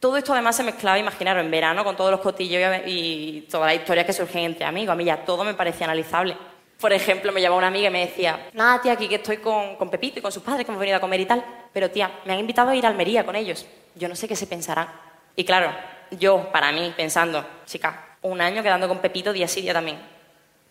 Todo 0.00 0.16
esto 0.16 0.32
además 0.32 0.56
se 0.56 0.62
mezclaba, 0.62 0.98
imaginaros, 0.98 1.44
en 1.44 1.50
verano 1.50 1.84
con 1.84 1.94
todos 1.94 2.10
los 2.10 2.20
cotillos 2.20 2.62
y 2.86 3.42
todas 3.50 3.66
las 3.66 3.80
historias 3.82 4.06
que 4.06 4.14
surgen 4.14 4.44
entre 4.44 4.64
amigos. 4.64 4.94
A 4.94 4.96
mí 4.96 5.04
ya 5.04 5.26
todo 5.26 5.44
me 5.44 5.52
parecía 5.52 5.84
analizable. 5.84 6.34
Por 6.80 6.94
ejemplo, 6.94 7.30
me 7.32 7.42
llamaba 7.42 7.58
una 7.58 7.66
amiga 7.66 7.88
y 7.88 7.92
me 7.92 8.06
decía, 8.06 8.48
nada, 8.54 8.80
tía, 8.80 8.92
aquí 8.92 9.06
que 9.06 9.16
estoy 9.16 9.36
con, 9.36 9.76
con, 9.76 9.90
Pepito 9.90 10.18
y 10.18 10.22
con 10.22 10.32
sus 10.32 10.42
padres 10.42 10.64
que 10.64 10.72
hemos 10.72 10.80
venido 10.80 10.96
a 10.96 11.00
comer 11.00 11.20
y 11.20 11.26
tal. 11.26 11.44
Pero, 11.74 11.90
tía, 11.90 12.10
me 12.24 12.32
han 12.32 12.38
invitado 12.38 12.70
a 12.70 12.74
ir 12.74 12.86
a 12.86 12.88
Almería 12.88 13.26
con 13.26 13.36
ellos. 13.36 13.66
Yo 13.94 14.08
no 14.08 14.16
sé 14.16 14.26
qué 14.26 14.34
se 14.34 14.46
pensarán. 14.46 14.88
Y 15.36 15.44
claro, 15.44 15.70
yo, 16.12 16.50
para 16.50 16.72
mí, 16.72 16.94
pensando, 16.96 17.44
chica, 17.66 18.16
un 18.22 18.40
año 18.40 18.62
quedando 18.62 18.88
con 18.88 19.00
Pepito 19.00 19.34
día 19.34 19.48
sí, 19.48 19.60
día 19.60 19.74
también. 19.74 19.98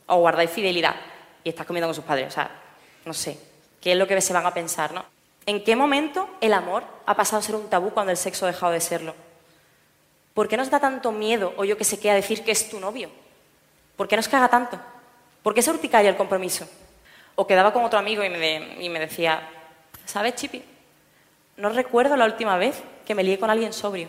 O 0.07 0.17
guardáis 0.17 0.49
fidelidad 0.49 0.95
y 1.43 1.49
estás 1.49 1.67
comiendo 1.67 1.87
con 1.87 1.93
sus 1.93 2.03
padres. 2.03 2.29
O 2.29 2.31
sea, 2.31 2.49
no 3.05 3.13
sé. 3.13 3.37
¿Qué 3.79 3.91
es 3.91 3.97
lo 3.97 4.07
que 4.07 4.19
se 4.21 4.33
van 4.33 4.47
a 4.47 4.53
pensar, 4.55 4.91
no? 4.91 5.05
¿En 5.49 5.63
qué 5.63 5.75
momento 5.75 6.29
el 6.41 6.53
amor 6.53 6.83
ha 7.07 7.15
pasado 7.15 7.39
a 7.39 7.41
ser 7.41 7.55
un 7.55 7.71
tabú 7.71 7.89
cuando 7.89 8.11
el 8.11 8.17
sexo 8.17 8.45
ha 8.45 8.51
dejado 8.51 8.71
de 8.71 8.79
serlo? 8.79 9.15
¿Por 10.35 10.47
qué 10.47 10.55
nos 10.55 10.69
da 10.69 10.79
tanto 10.79 11.11
miedo, 11.11 11.55
o 11.57 11.65
yo 11.65 11.75
que 11.75 11.83
sé 11.83 11.99
qué, 11.99 12.11
a 12.11 12.13
decir 12.13 12.43
que 12.43 12.51
es 12.51 12.69
tu 12.69 12.79
novio? 12.79 13.09
¿Por 13.95 14.07
qué 14.07 14.15
nos 14.15 14.27
caga 14.27 14.47
tanto? 14.47 14.79
¿Por 15.41 15.55
qué 15.55 15.61
es 15.61 15.67
urticaria 15.67 16.07
el 16.07 16.17
compromiso? 16.17 16.69
O 17.33 17.47
quedaba 17.47 17.73
con 17.73 17.83
otro 17.83 17.97
amigo 17.97 18.23
y 18.23 18.29
me, 18.29 18.37
de, 18.37 18.77
y 18.79 18.89
me 18.89 18.99
decía, 18.99 19.49
¿sabes, 20.05 20.35
Chipi? 20.35 20.63
No 21.57 21.69
recuerdo 21.69 22.15
la 22.15 22.25
última 22.25 22.55
vez 22.57 22.83
que 23.03 23.15
me 23.15 23.23
lié 23.23 23.39
con 23.39 23.49
alguien 23.49 23.73
sobrio. 23.73 24.07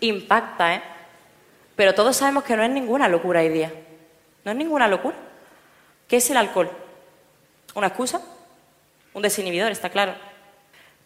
Impacta, 0.00 0.74
¿eh? 0.74 0.82
Pero 1.76 1.94
todos 1.94 2.16
sabemos 2.16 2.44
que 2.44 2.56
no 2.56 2.62
es 2.62 2.70
ninguna 2.70 3.10
locura 3.10 3.40
hoy 3.40 3.50
día. 3.50 3.74
No 4.42 4.52
es 4.52 4.56
ninguna 4.56 4.88
locura. 4.88 5.16
¿Qué 6.08 6.16
es 6.16 6.30
el 6.30 6.38
alcohol? 6.38 6.70
¿Una 7.74 7.88
excusa? 7.88 8.22
Un 9.16 9.22
desinhibidor, 9.22 9.72
está 9.72 9.88
claro. 9.88 10.14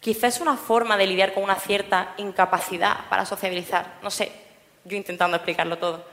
Quizás 0.01 0.35
es 0.35 0.41
una 0.41 0.57
forma 0.57 0.97
de 0.97 1.07
lidiar 1.07 1.33
con 1.33 1.43
una 1.43 1.55
cierta 1.55 2.13
incapacidad 2.17 3.07
para 3.09 3.25
sociabilizar. 3.25 3.99
No 4.03 4.11
sé, 4.11 4.33
yo 4.83 4.97
intentando 4.97 5.37
explicarlo 5.37 5.77
todo. 5.77 6.03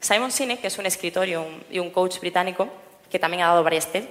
Simon 0.00 0.32
Sinek, 0.32 0.60
que 0.60 0.66
es 0.66 0.76
un 0.76 0.86
escritor 0.86 1.28
y 1.28 1.78
un, 1.78 1.90
coach 1.90 2.18
británico, 2.18 2.68
que 3.12 3.20
también 3.20 3.44
ha 3.44 3.46
dado 3.46 3.62
varias 3.62 3.92
TED, 3.92 4.06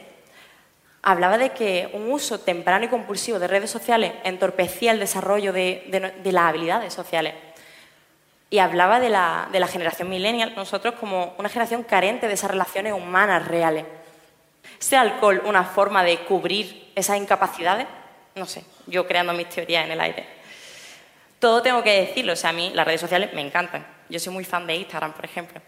hablaba 1.01 1.37
de 1.37 1.49
que 1.49 1.89
un 1.91 2.09
uso 2.09 2.39
temprano 2.39 2.85
y 2.85 2.87
compulsivo 2.87 3.37
de 3.37 3.49
redes 3.49 3.69
sociales 3.69 4.13
entorpecía 4.23 4.93
el 4.93 4.99
desarrollo 4.99 5.51
de, 5.51 5.83
de, 5.87 5.99
de 5.99 6.31
las 6.31 6.43
habilidades 6.43 6.93
sociales. 6.93 7.33
y 8.49 8.59
hablaba 8.59 9.01
de 9.01 9.09
la, 9.09 9.49
de 9.51 9.59
la 9.59 9.67
generación 9.67 10.09
millennial, 10.09 10.53
nosotros 10.55 10.93
como 11.01 11.35
una 11.37 11.49
generación 11.49 11.83
carente 11.83 12.29
de 12.29 12.35
esas 12.35 12.49
relaciones 12.49 12.93
humanas 12.93 13.45
reales. 13.45 13.83
¿Sea 14.79 15.01
alcohol 15.01 15.41
una 15.43 15.65
forma 15.65 16.01
de 16.05 16.19
cubrir 16.19 16.82
esas 16.95 17.17
incapacidades? 17.17 17.87
No 18.35 18.45
sé, 18.45 18.63
yo 18.87 19.07
creando 19.07 19.33
mis 19.33 19.49
teorías 19.49 19.85
en 19.85 19.91
el 19.91 20.01
aire. 20.01 20.25
Todo 21.39 21.61
tengo 21.61 21.83
que 21.83 21.91
decirlo, 21.91 22.33
o 22.33 22.35
sea, 22.35 22.51
a 22.51 22.53
mí 22.53 22.71
las 22.73 22.85
redes 22.85 23.01
sociales 23.01 23.33
me 23.33 23.41
encantan. 23.41 23.85
Yo 24.09 24.19
soy 24.19 24.33
muy 24.33 24.45
fan 24.45 24.65
de 24.65 24.75
Instagram, 24.75 25.13
por 25.13 25.25
ejemplo. 25.25 25.61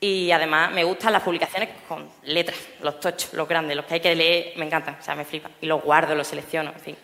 Y 0.00 0.32
además 0.32 0.72
me 0.72 0.82
gustan 0.82 1.12
las 1.12 1.22
publicaciones 1.22 1.68
con 1.86 2.10
letras, 2.24 2.58
los 2.80 2.98
tochos, 2.98 3.32
los 3.34 3.46
grandes, 3.46 3.76
los 3.76 3.86
que 3.86 3.94
hay 3.94 4.00
que 4.00 4.14
leer, 4.16 4.52
me 4.56 4.66
encantan, 4.66 4.96
o 5.00 5.02
sea, 5.02 5.14
me 5.14 5.24
flipan. 5.24 5.52
Y 5.60 5.66
los 5.66 5.82
guardo, 5.82 6.14
los 6.14 6.26
selecciono, 6.26 6.72
en 6.72 6.80
fin. 6.80 6.96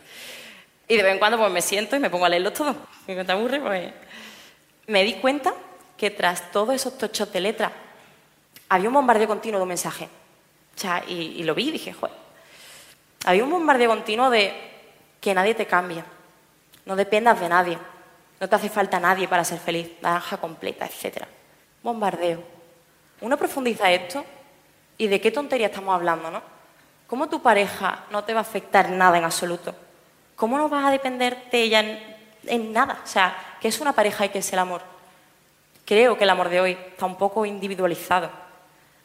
Y 0.88 0.96
de 0.96 1.02
vez 1.02 1.12
en 1.12 1.18
cuando 1.18 1.38
pues 1.38 1.52
me 1.52 1.62
siento 1.62 1.94
y 1.94 2.00
me 2.00 2.10
pongo 2.10 2.24
a 2.24 2.28
leerlos 2.28 2.54
todos. 2.54 2.74
Y 3.06 3.12
me 3.12 3.24
te 3.24 3.32
aburre, 3.32 3.60
pues... 3.60 3.92
Me 4.86 5.04
di 5.04 5.14
cuenta 5.14 5.52
que 5.96 6.10
tras 6.10 6.50
todos 6.50 6.74
esos 6.74 6.96
tochos 6.96 7.30
de 7.30 7.40
letras 7.40 7.70
había 8.68 8.88
un 8.88 8.94
bombardeo 8.94 9.28
continuo 9.28 9.58
de 9.60 9.62
un 9.62 9.68
mensaje. 9.68 10.08
O 10.74 10.80
sea, 10.80 11.04
y, 11.06 11.12
y 11.36 11.42
lo 11.44 11.54
vi 11.54 11.68
y 11.68 11.72
dije, 11.72 11.92
joder. 11.92 12.27
Había 13.24 13.44
un 13.44 13.50
bombardeo 13.50 13.90
continuo 13.90 14.30
de 14.30 14.54
que 15.20 15.34
nadie 15.34 15.54
te 15.54 15.66
cambia, 15.66 16.04
no 16.86 16.96
dependas 16.96 17.40
de 17.40 17.48
nadie, 17.48 17.78
no 18.40 18.48
te 18.48 18.54
hace 18.54 18.68
falta 18.68 19.00
nadie 19.00 19.26
para 19.26 19.44
ser 19.44 19.58
feliz, 19.58 19.90
naranja 20.00 20.36
completa, 20.36 20.86
etc. 20.86 21.24
Bombardeo. 21.82 22.42
Uno 23.20 23.36
profundiza 23.36 23.90
esto 23.90 24.24
y 24.96 25.08
de 25.08 25.20
qué 25.20 25.30
tontería 25.30 25.66
estamos 25.66 25.94
hablando, 25.94 26.30
¿no? 26.30 26.42
¿Cómo 27.06 27.28
tu 27.28 27.40
pareja 27.40 28.04
no 28.10 28.22
te 28.24 28.34
va 28.34 28.40
a 28.40 28.42
afectar 28.42 28.90
nada 28.90 29.18
en 29.18 29.24
absoluto? 29.24 29.74
¿Cómo 30.36 30.56
no 30.56 30.68
vas 30.68 30.84
a 30.84 30.90
depender 30.90 31.50
de 31.50 31.62
ella 31.62 31.80
en, 32.44 32.72
nada? 32.72 33.00
O 33.02 33.06
sea, 33.06 33.56
¿qué 33.60 33.68
es 33.68 33.80
una 33.80 33.92
pareja 33.92 34.26
y 34.26 34.28
qué 34.28 34.38
es 34.38 34.52
el 34.52 34.58
amor? 34.58 34.82
Creo 35.84 36.16
que 36.16 36.24
el 36.24 36.30
amor 36.30 36.48
de 36.48 36.60
hoy 36.60 36.72
está 36.72 37.06
un 37.06 37.16
poco 37.16 37.44
individualizado. 37.46 38.30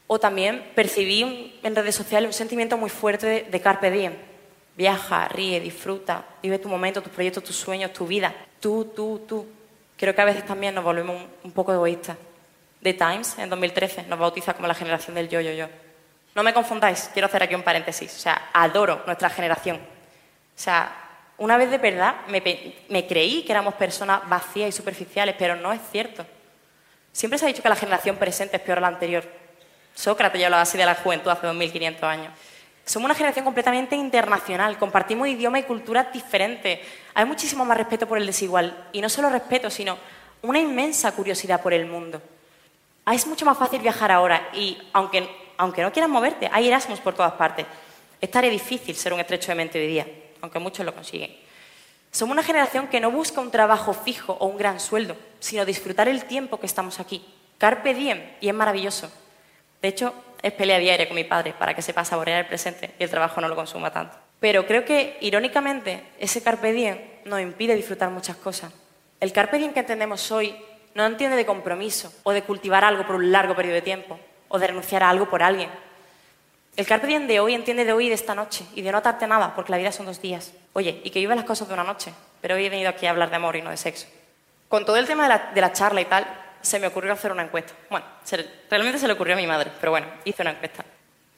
O 0.07 0.19
también 0.19 0.71
percibí 0.75 1.59
en 1.63 1.75
redes 1.75 1.95
sociales 1.95 2.27
un 2.27 2.33
sentimiento 2.33 2.77
muy 2.77 2.89
fuerte 2.89 3.47
de, 3.49 3.61
carpe 3.61 3.89
diem. 3.89 4.13
Viaja, 4.75 5.27
ríe, 5.27 5.59
disfruta, 5.59 6.25
vive 6.41 6.59
tu 6.59 6.67
momento, 6.67 7.01
tus 7.01 7.11
proyectos, 7.11 7.43
tus 7.43 7.55
sueños, 7.55 7.93
tu 7.93 8.07
vida. 8.07 8.33
Tú, 8.59 8.91
tú, 8.95 9.23
tú. 9.27 9.47
Creo 9.97 10.13
que 10.13 10.21
a 10.21 10.25
veces 10.25 10.45
también 10.45 10.75
nos 10.75 10.83
volvemos 10.83 11.23
un 11.43 11.51
poco 11.51 11.73
egoístas. 11.73 12.17
The 12.81 12.93
Times, 12.93 13.37
en 13.39 13.49
2013, 13.49 14.03
nos 14.03 14.19
bautiza 14.19 14.53
como 14.53 14.67
la 14.67 14.73
generación 14.73 15.15
del 15.15 15.29
yo, 15.29 15.39
yo, 15.39 15.53
yo. 15.53 15.67
No 16.35 16.43
me 16.43 16.53
confundáis, 16.53 17.09
quiero 17.13 17.27
hacer 17.27 17.43
aquí 17.43 17.55
un 17.55 17.63
paréntesis. 17.63 18.13
O 18.15 18.19
sea, 18.19 18.49
adoro 18.53 19.03
nuestra 19.05 19.29
generación. 19.29 19.77
O 19.77 20.59
sea, 20.59 20.91
una 21.37 21.57
vez 21.57 21.69
de 21.71 21.77
verdad 21.77 22.15
me, 22.27 23.07
creí 23.07 23.43
que 23.43 23.51
éramos 23.51 23.73
personas 23.75 24.27
vacías 24.29 24.69
y 24.69 24.71
superficiales, 24.71 25.35
pero 25.37 25.55
no 25.55 25.71
es 25.71 25.81
cierto. 25.91 26.25
Siempre 27.11 27.37
se 27.37 27.45
ha 27.45 27.47
dicho 27.47 27.63
que 27.63 27.69
la 27.69 27.75
generación 27.75 28.17
presente 28.17 28.57
es 28.57 28.63
peor 28.63 28.79
a 28.79 28.81
la 28.81 28.87
anterior. 28.87 29.23
Sócrates 29.95 30.39
ya 30.39 30.47
hablaba 30.47 30.63
así 30.63 30.77
de 30.77 30.85
la 30.85 30.95
juventud 30.95 31.29
hace 31.29 31.47
2500 31.47 32.03
años. 32.03 32.33
Somos 32.85 33.05
una 33.05 33.15
generación 33.15 33.45
completamente 33.45 33.95
internacional, 33.95 34.77
compartimos 34.77 35.27
idioma 35.27 35.59
y 35.59 35.63
culturas 35.63 36.11
diferentes. 36.11 36.79
Hay 37.13 37.25
muchísimo 37.25 37.63
más 37.63 37.77
respeto 37.77 38.07
por 38.07 38.17
el 38.17 38.25
desigual. 38.25 38.89
Y 38.91 38.99
no 38.99 39.09
solo 39.09 39.29
respeto, 39.29 39.69
sino 39.69 39.97
una 40.41 40.59
inmensa 40.59 41.11
curiosidad 41.13 41.61
por 41.61 41.73
el 41.73 41.85
mundo. 41.85 42.21
Ah, 43.05 43.15
es 43.15 43.25
mucho 43.25 43.45
más 43.45 43.57
fácil 43.57 43.81
viajar 43.81 44.11
ahora 44.11 44.49
y 44.53 44.77
aunque, 44.93 45.29
aunque 45.57 45.81
no 45.81 45.91
quieras 45.91 46.09
moverte, 46.09 46.49
hay 46.51 46.67
Erasmus 46.67 46.99
por 46.99 47.13
todas 47.13 47.33
partes. 47.33 47.65
Es 48.19 48.31
tarea 48.31 48.51
difícil 48.51 48.95
ser 48.95 49.13
un 49.13 49.19
estrecho 49.19 49.51
de 49.51 49.55
mente 49.55 49.79
hoy 49.79 49.87
día, 49.87 50.07
aunque 50.41 50.59
muchos 50.59 50.85
lo 50.85 50.93
consiguen. 50.93 51.35
Somos 52.11 52.33
una 52.33 52.43
generación 52.43 52.87
que 52.87 52.99
no 52.99 53.11
busca 53.11 53.41
un 53.41 53.51
trabajo 53.51 53.93
fijo 53.93 54.37
o 54.39 54.45
un 54.45 54.57
gran 54.57 54.79
sueldo, 54.79 55.15
sino 55.39 55.65
disfrutar 55.65 56.07
el 56.07 56.25
tiempo 56.25 56.59
que 56.59 56.65
estamos 56.65 56.99
aquí. 56.99 57.25
Carpe 57.57 57.93
diem, 57.93 58.21
y 58.39 58.49
es 58.49 58.53
maravilloso. 58.53 59.11
De 59.83 59.89
hecho, 59.89 60.13
es 60.41 60.53
pelea 60.53 60.79
diaria 60.79 61.09
con 61.09 61.15
mi 61.15 61.25
padre 61.25 61.53
para 61.59 61.73
que 61.73 61.81
sepa 61.81 62.05
saborear 62.05 62.39
el 62.39 62.47
presente 62.47 62.91
y 62.97 63.03
el 63.03 63.09
trabajo 63.09 63.41
no 63.41 63.49
lo 63.49 63.55
consuma 63.55 63.91
tanto. 63.91 64.15
Pero 64.39 64.65
creo 64.65 64.85
que, 64.85 65.17
irónicamente, 65.19 66.05
ese 66.19 66.41
carpe 66.41 66.71
diem 66.71 66.97
nos 67.25 67.41
impide 67.41 67.75
disfrutar 67.75 68.09
muchas 68.09 68.37
cosas. 68.37 68.71
El 69.19 69.33
carpe 69.33 69.57
diem 69.57 69.73
que 69.73 69.81
entendemos 69.81 70.31
hoy 70.31 70.55
no 70.95 71.05
entiende 71.05 71.35
de 71.35 71.45
compromiso 71.45 72.13
o 72.23 72.31
de 72.31 72.43
cultivar 72.43 72.85
algo 72.85 73.05
por 73.05 73.17
un 73.17 73.29
largo 73.29 73.57
periodo 73.57 73.75
de 73.75 73.81
tiempo 73.81 74.17
o 74.47 74.57
de 74.57 74.67
renunciar 74.67 75.03
a 75.03 75.09
algo 75.09 75.29
por 75.29 75.43
alguien. 75.43 75.69
El 76.77 76.87
carpe 76.87 77.07
diem 77.07 77.27
de 77.27 77.41
hoy 77.41 77.53
entiende 77.53 77.83
de 77.83 77.91
hoy 77.91 78.05
y 78.05 78.09
de 78.09 78.15
esta 78.15 78.35
noche 78.35 78.65
y 78.75 78.83
de 78.83 78.91
no 78.93 78.99
atarte 78.99 79.27
nada 79.27 79.53
porque 79.53 79.73
la 79.73 79.77
vida 79.77 79.91
son 79.91 80.05
dos 80.05 80.21
días. 80.21 80.53
Oye, 80.71 81.01
y 81.03 81.09
que 81.09 81.19
vive 81.19 81.35
las 81.35 81.43
cosas 81.43 81.67
de 81.67 81.73
una 81.73 81.83
noche, 81.83 82.13
pero 82.39 82.55
hoy 82.55 82.65
he 82.65 82.69
venido 82.69 82.89
aquí 82.89 83.05
a 83.05 83.09
hablar 83.09 83.29
de 83.29 83.35
amor 83.35 83.57
y 83.57 83.61
no 83.61 83.69
de 83.69 83.75
sexo. 83.75 84.07
Con 84.69 84.85
todo 84.85 84.95
el 84.95 85.07
tema 85.07 85.51
de 85.53 85.59
la, 85.61 85.73
charla 85.73 85.99
y 85.99 86.05
tal, 86.05 86.25
se 86.63 86.79
me 86.79 86.87
ocurrió 86.87 87.13
hacer 87.13 87.31
una 87.31 87.43
encuesta. 87.43 87.73
Bueno, 87.89 88.05
realmente 88.69 88.97
se 88.97 89.05
le 89.05 89.13
ocurrió 89.13 89.35
a 89.35 89.37
mi 89.37 89.45
madre, 89.45 89.69
pero 89.79 89.91
bueno, 89.91 90.07
hice 90.25 90.41
una 90.41 90.51
encuesta. 90.51 90.83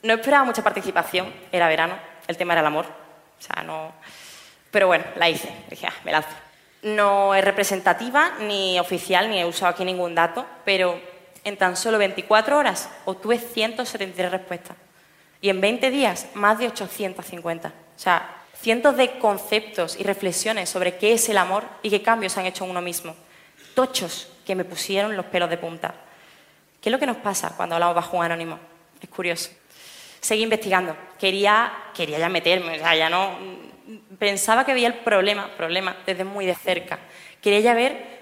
No 0.04 0.14
esperaba 0.14 0.46
mucha 0.46 0.64
participación, 0.64 1.34
era 1.52 1.68
verano, 1.68 1.98
el 2.28 2.38
tema 2.38 2.54
era 2.54 2.62
el 2.62 2.68
amor, 2.68 2.86
o 2.86 3.42
sea, 3.42 3.64
no... 3.64 3.94
Pero 4.72 4.88
bueno, 4.88 5.04
la 5.16 5.30
hice, 5.30 5.50
dije, 5.70 5.88
ah, 5.88 5.94
me 6.04 6.12
lanzo. 6.12 6.30
No 6.84 7.34
es 7.34 7.44
representativa 7.44 8.34
ni 8.42 8.80
oficial, 8.80 9.30
ni 9.30 9.40
he 9.40 9.46
usado 9.46 9.72
aquí 9.72 9.84
ningún 9.84 10.14
dato, 10.14 10.46
pero 10.64 11.02
en 11.44 11.58
tan 11.58 11.76
solo 11.76 11.98
24 11.98 12.58
horas 12.58 12.90
obtuve 13.06 13.40
173 13.40 14.32
respuestas. 14.32 14.78
Y 15.42 15.50
en 15.50 15.62
20 15.62 15.90
días, 15.90 16.28
más 16.36 16.60
de 16.60 16.68
850. 16.68 17.70
O 17.70 18.00
sea, 18.00 18.44
cientos 18.60 18.98
de 18.98 19.18
conceptos 19.18 19.98
y 20.00 20.04
reflexiones 20.04 20.70
sobre 20.70 20.98
qué 20.98 21.14
es 21.14 21.30
el 21.30 21.38
amor 21.38 21.64
y 21.82 21.90
qué 21.90 22.02
cambios 22.02 22.38
han 22.38 22.46
hecho 22.46 22.66
en 22.66 22.72
uno 22.72 22.82
mismo. 22.82 23.16
Tochos 23.76 24.28
que 24.46 24.56
me 24.56 24.64
pusieron 24.64 25.16
los 25.18 25.26
pelos 25.26 25.50
de 25.50 25.58
punta. 25.58 25.94
¿Qué 26.82 26.90
es 26.90 26.92
lo 26.92 27.00
que 27.00 27.06
nos 27.06 27.18
pasa 27.18 27.54
cuando 27.58 27.76
hablamos 27.76 27.96
bajo 27.96 28.18
un 28.18 28.26
anónimo? 28.26 28.60
Es 29.02 29.10
curioso. 29.10 29.50
Seguí 30.22 30.44
investigando. 30.44 30.96
Quería, 31.20 31.72
quería 31.94 32.20
ya 32.20 32.30
meterme, 32.30 32.76
o 32.76 32.80
sea, 32.80 32.96
ya 32.96 33.10
no, 33.10 33.38
pensaba 34.18 34.66
que 34.66 34.74
veía 34.74 34.88
el 34.88 34.96
problema, 34.96 35.50
problema 35.56 35.98
desde 36.06 36.24
muy 36.24 36.46
de 36.46 36.56
cerca. 36.56 37.00
Quería 37.42 37.60
ya 37.60 37.74
ver 37.74 38.16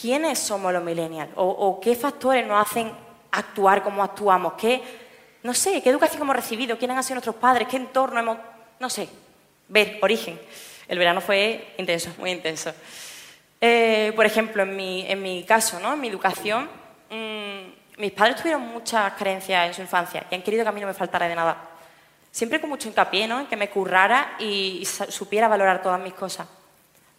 quiénes 0.00 0.38
somos 0.38 0.72
los 0.72 0.82
millennials 0.82 1.30
o, 1.36 1.80
qué 1.80 1.94
factores 1.94 2.46
nos 2.46 2.66
hacen 2.66 2.92
actuar 3.30 3.82
como 3.82 4.02
actuamos, 4.02 4.54
qué, 4.54 4.82
no 5.42 5.54
sé, 5.54 5.82
qué 5.82 5.90
educación 5.90 6.22
hemos 6.22 6.36
recibido, 6.36 6.78
quiénes 6.78 6.96
han 6.96 7.02
sido 7.02 7.16
nuestros 7.16 7.36
padres, 7.36 7.68
qué 7.68 7.76
entorno 7.76 8.20
hemos, 8.20 8.38
no 8.78 8.88
sé, 8.88 9.08
ver, 9.68 9.98
origen. 10.02 10.40
El 10.88 10.98
verano 10.98 11.20
fue 11.20 11.74
intenso, 11.78 12.10
muy 12.18 12.30
intenso. 12.30 12.72
Eh, 13.66 14.12
por 14.14 14.26
ejemplo, 14.26 14.62
en 14.62 14.76
mi, 15.22 15.42
caso, 15.48 15.80
¿no? 15.80 15.94
en 15.94 16.00
mi 16.00 16.08
educación, 16.08 16.68
mm, 17.08 17.96
mis 17.96 18.12
padres 18.12 18.36
tuvieron 18.36 18.60
muchas 18.60 19.14
carencias 19.14 19.68
en 19.68 19.72
su 19.72 19.80
infancia 19.80 20.26
y 20.30 20.34
han 20.34 20.42
querido 20.42 20.64
que 20.64 20.68
a 20.68 20.72
mí 20.72 20.82
no 20.82 20.86
me 20.86 20.92
faltara 20.92 21.26
de 21.26 21.34
nada 21.34 21.56
siempre 22.30 22.60
con 22.60 22.68
mucho 22.68 22.88
hincapié. 22.88 23.24
En 23.24 23.46
que 23.46 23.56
me 23.56 23.70
currara 23.70 24.36
y, 24.38 24.84
supiera 24.84 25.48
valorar 25.48 25.82
todas 25.82 25.98
mis 25.98 26.12
cosas. 26.12 26.46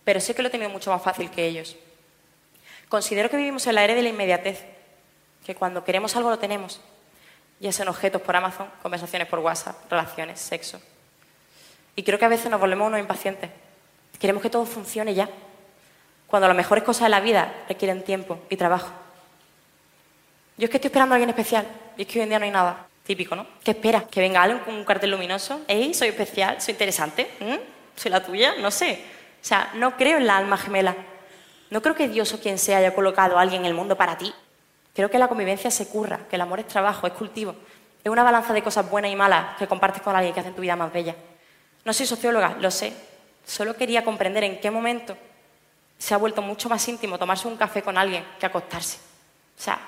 Pero 0.03 0.19
sé 0.19 0.35
que 0.35 0.43
lo 0.43 0.49
he 0.49 0.51
tenido 0.51 0.69
mucho 0.69 0.91
más 0.91 1.01
fácil 1.01 1.31
que 1.31 1.47
ellos. 1.47 1.75
Considero 2.89 3.27
que 3.27 3.37
vivimos 3.37 3.65
en 3.65 3.73
la 3.73 3.83
era 3.83 3.95
de 3.95 4.03
la 4.03 4.09
inmediatez, 4.09 4.65
que 5.43 5.55
cuando 5.55 5.83
queremos 5.83 6.15
algo 6.15 6.29
lo 6.29 6.37
tenemos, 6.37 6.79
ya 7.59 7.71
sean 7.71 7.87
objetos 7.87 8.21
por 8.21 8.35
Amazon, 8.35 8.69
conversaciones 8.83 9.27
por 9.27 9.39
WhatsApp, 9.39 9.89
relaciones, 9.89 10.39
sexo. 10.39 10.79
Y 11.95 12.03
creo 12.03 12.19
que 12.19 12.25
a 12.25 12.29
veces 12.29 12.51
nos 12.51 12.59
volvemos 12.59 12.85
unos 12.85 12.99
impacientes. 12.99 13.49
Queremos 14.19 14.43
que 14.43 14.51
todo 14.51 14.67
funcione 14.67 15.15
ya, 15.15 15.27
cuando 16.27 16.47
las 16.47 16.57
mejores 16.57 16.83
cosas 16.83 17.03
de 17.03 17.09
la 17.09 17.19
vida 17.19 17.53
requieren 17.67 18.03
tiempo 18.03 18.39
y 18.49 18.57
trabajo. 18.57 18.89
Yo 20.57 20.65
es 20.65 20.69
que 20.69 20.77
estoy 20.77 20.87
esperando 20.87 21.13
a 21.13 21.15
alguien 21.17 21.29
especial 21.29 21.65
y 21.97 22.03
es 22.03 22.07
que 22.07 22.19
hoy 22.19 22.23
en 22.23 22.29
día 22.29 22.39
no 22.39 22.45
hay 22.45 22.51
nada. 22.51 22.87
Típico, 23.05 23.35
¿no? 23.35 23.45
¿Qué 23.63 23.71
esperas? 23.71 24.05
¿Que 24.05 24.19
venga 24.19 24.41
alguien 24.41 24.59
con 24.63 24.73
un 24.73 24.83
cartel 24.83 25.11
luminoso? 25.11 25.61
¿Ey, 25.67 25.93
soy 25.93 26.07
especial? 26.07 26.59
¿Soy 26.59 26.71
interesante? 26.71 27.29
¿Mm? 27.39 27.55
¿Soy 27.95 28.09
la 28.09 28.23
tuya? 28.23 28.55
No 28.59 28.71
sé. 28.71 28.99
O 29.41 29.45
sea, 29.45 29.71
no 29.75 29.95
creo 29.95 30.17
en 30.17 30.25
la 30.25 30.37
alma 30.37 30.57
gemela. 30.57 30.95
No 31.69 31.81
creo 31.81 31.93
que 31.93 32.07
Dios 32.07 32.33
o 32.33 32.39
quien 32.39 32.57
sea 32.57 32.79
haya 32.79 32.95
colocado 32.95 33.37
a 33.37 33.41
alguien 33.41 33.61
en 33.61 33.67
el 33.67 33.73
mundo 33.75 33.95
para 33.95 34.17
ti. 34.17 34.33
Creo 34.95 35.11
que 35.11 35.19
la 35.19 35.27
convivencia 35.27 35.69
se 35.69 35.87
curra, 35.87 36.21
que 36.29 36.35
el 36.35 36.41
amor 36.41 36.61
es 36.61 36.67
trabajo, 36.67 37.05
es 37.05 37.13
cultivo. 37.13 37.55
Es 38.03 38.11
una 38.11 38.23
balanza 38.23 38.53
de 38.53 38.63
cosas 38.63 38.89
buenas 38.89 39.11
y 39.11 39.15
malas 39.15 39.57
que 39.57 39.67
compartes 39.67 40.01
con 40.01 40.15
alguien 40.15 40.33
que 40.33 40.39
hacen 40.39 40.55
tu 40.55 40.61
vida 40.61 40.75
más 40.75 40.91
bella. 40.91 41.15
No 41.83 41.93
soy 41.93 42.05
socióloga, 42.05 42.55
lo 42.59 42.71
sé. 42.71 42.93
Solo 43.45 43.75
quería 43.75 44.03
comprender 44.03 44.43
en 44.43 44.59
qué 44.59 44.71
momento 44.71 45.15
se 45.97 46.13
ha 46.13 46.17
vuelto 46.17 46.41
mucho 46.41 46.69
más 46.69 46.87
íntimo 46.87 47.17
tomarse 47.17 47.47
un 47.47 47.57
café 47.57 47.81
con 47.81 47.97
alguien 47.97 48.25
que 48.39 48.45
acostarse. 48.45 48.97
O 49.57 49.61
sea, 49.61 49.79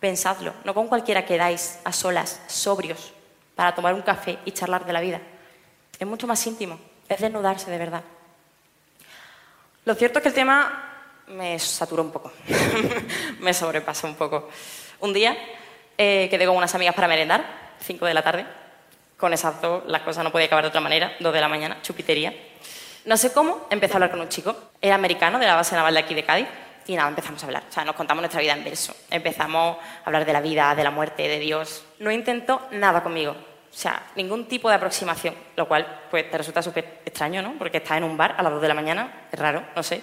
Pensadlo, 0.00 0.52
no 0.64 0.74
con 0.74 0.88
cualquiera 0.88 1.24
quedáis 1.24 1.78
a 1.84 1.92
solas, 1.92 2.42
sobrios, 2.48 3.12
para 3.54 3.74
tomar 3.74 3.94
un 3.94 4.02
café 4.02 4.38
y 4.44 4.52
charlar 4.52 4.84
de 4.84 4.92
la 4.92 5.00
vida. 5.00 5.20
Es 5.98 6.06
mucho 6.06 6.26
más 6.26 6.46
íntimo, 6.46 6.78
es 7.08 7.18
desnudarse 7.18 7.70
de 7.70 7.78
verdad. 7.78 8.02
Lo 9.86 9.94
cierto 9.94 10.18
es 10.18 10.22
que 10.22 10.28
el 10.28 10.34
tema 10.34 10.92
me 11.28 11.58
saturó 11.58 12.02
un 12.02 12.10
poco, 12.10 12.30
me 13.40 13.54
sobrepasó 13.54 14.06
un 14.06 14.16
poco. 14.16 14.50
Un 15.00 15.14
día 15.14 15.36
eh, 15.96 16.28
quedé 16.30 16.44
con 16.44 16.56
unas 16.56 16.74
amigas 16.74 16.94
para 16.94 17.08
merendar, 17.08 17.74
5 17.80 18.04
de 18.04 18.14
la 18.14 18.22
tarde. 18.22 18.46
Con 19.16 19.32
esas 19.32 19.62
dos 19.62 19.82
las 19.86 20.02
cosas 20.02 20.24
no 20.24 20.30
podía 20.30 20.46
acabar 20.46 20.64
de 20.64 20.68
otra 20.68 20.82
manera, 20.82 21.16
2 21.20 21.32
de 21.32 21.40
la 21.40 21.48
mañana, 21.48 21.80
chupitería. 21.80 22.34
No 23.06 23.16
sé 23.16 23.32
cómo, 23.32 23.68
empecé 23.70 23.94
a 23.94 23.96
hablar 23.96 24.10
con 24.10 24.20
un 24.20 24.28
chico. 24.28 24.54
Era 24.80 24.96
americano, 24.96 25.38
de 25.38 25.46
la 25.46 25.54
base 25.54 25.76
naval 25.76 25.94
de 25.94 26.00
aquí 26.00 26.12
de 26.12 26.24
Cádiz. 26.24 26.48
Y 26.88 26.96
nada, 26.96 27.08
empezamos 27.08 27.40
a 27.40 27.46
hablar. 27.46 27.62
O 27.68 27.72
sea, 27.72 27.84
nos 27.84 27.94
contamos 27.94 28.20
nuestra 28.20 28.40
vida 28.40 28.52
en 28.52 28.64
verso. 28.64 28.94
Empezamos 29.10 29.78
a 29.78 30.06
hablar 30.06 30.24
de 30.24 30.32
la 30.32 30.40
vida, 30.40 30.74
de 30.74 30.82
la 30.82 30.90
muerte, 30.90 31.28
de 31.28 31.38
Dios. 31.38 31.84
No 32.00 32.10
intentó 32.10 32.66
nada 32.72 33.04
conmigo. 33.04 33.30
O 33.32 33.78
sea, 33.78 34.06
ningún 34.16 34.46
tipo 34.48 34.68
de 34.68 34.74
aproximación. 34.74 35.36
Lo 35.54 35.68
cual, 35.68 36.00
pues, 36.10 36.28
te 36.28 36.36
resulta 36.36 36.62
súper 36.62 37.00
extraño, 37.04 37.42
¿no? 37.42 37.54
Porque 37.56 37.78
estás 37.78 37.96
en 37.96 38.04
un 38.04 38.16
bar 38.16 38.34
a 38.38 38.42
las 38.42 38.52
2 38.52 38.62
de 38.62 38.68
la 38.68 38.74
mañana. 38.74 39.28
Es 39.30 39.38
raro, 39.38 39.62
no 39.76 39.82
sé. 39.84 40.02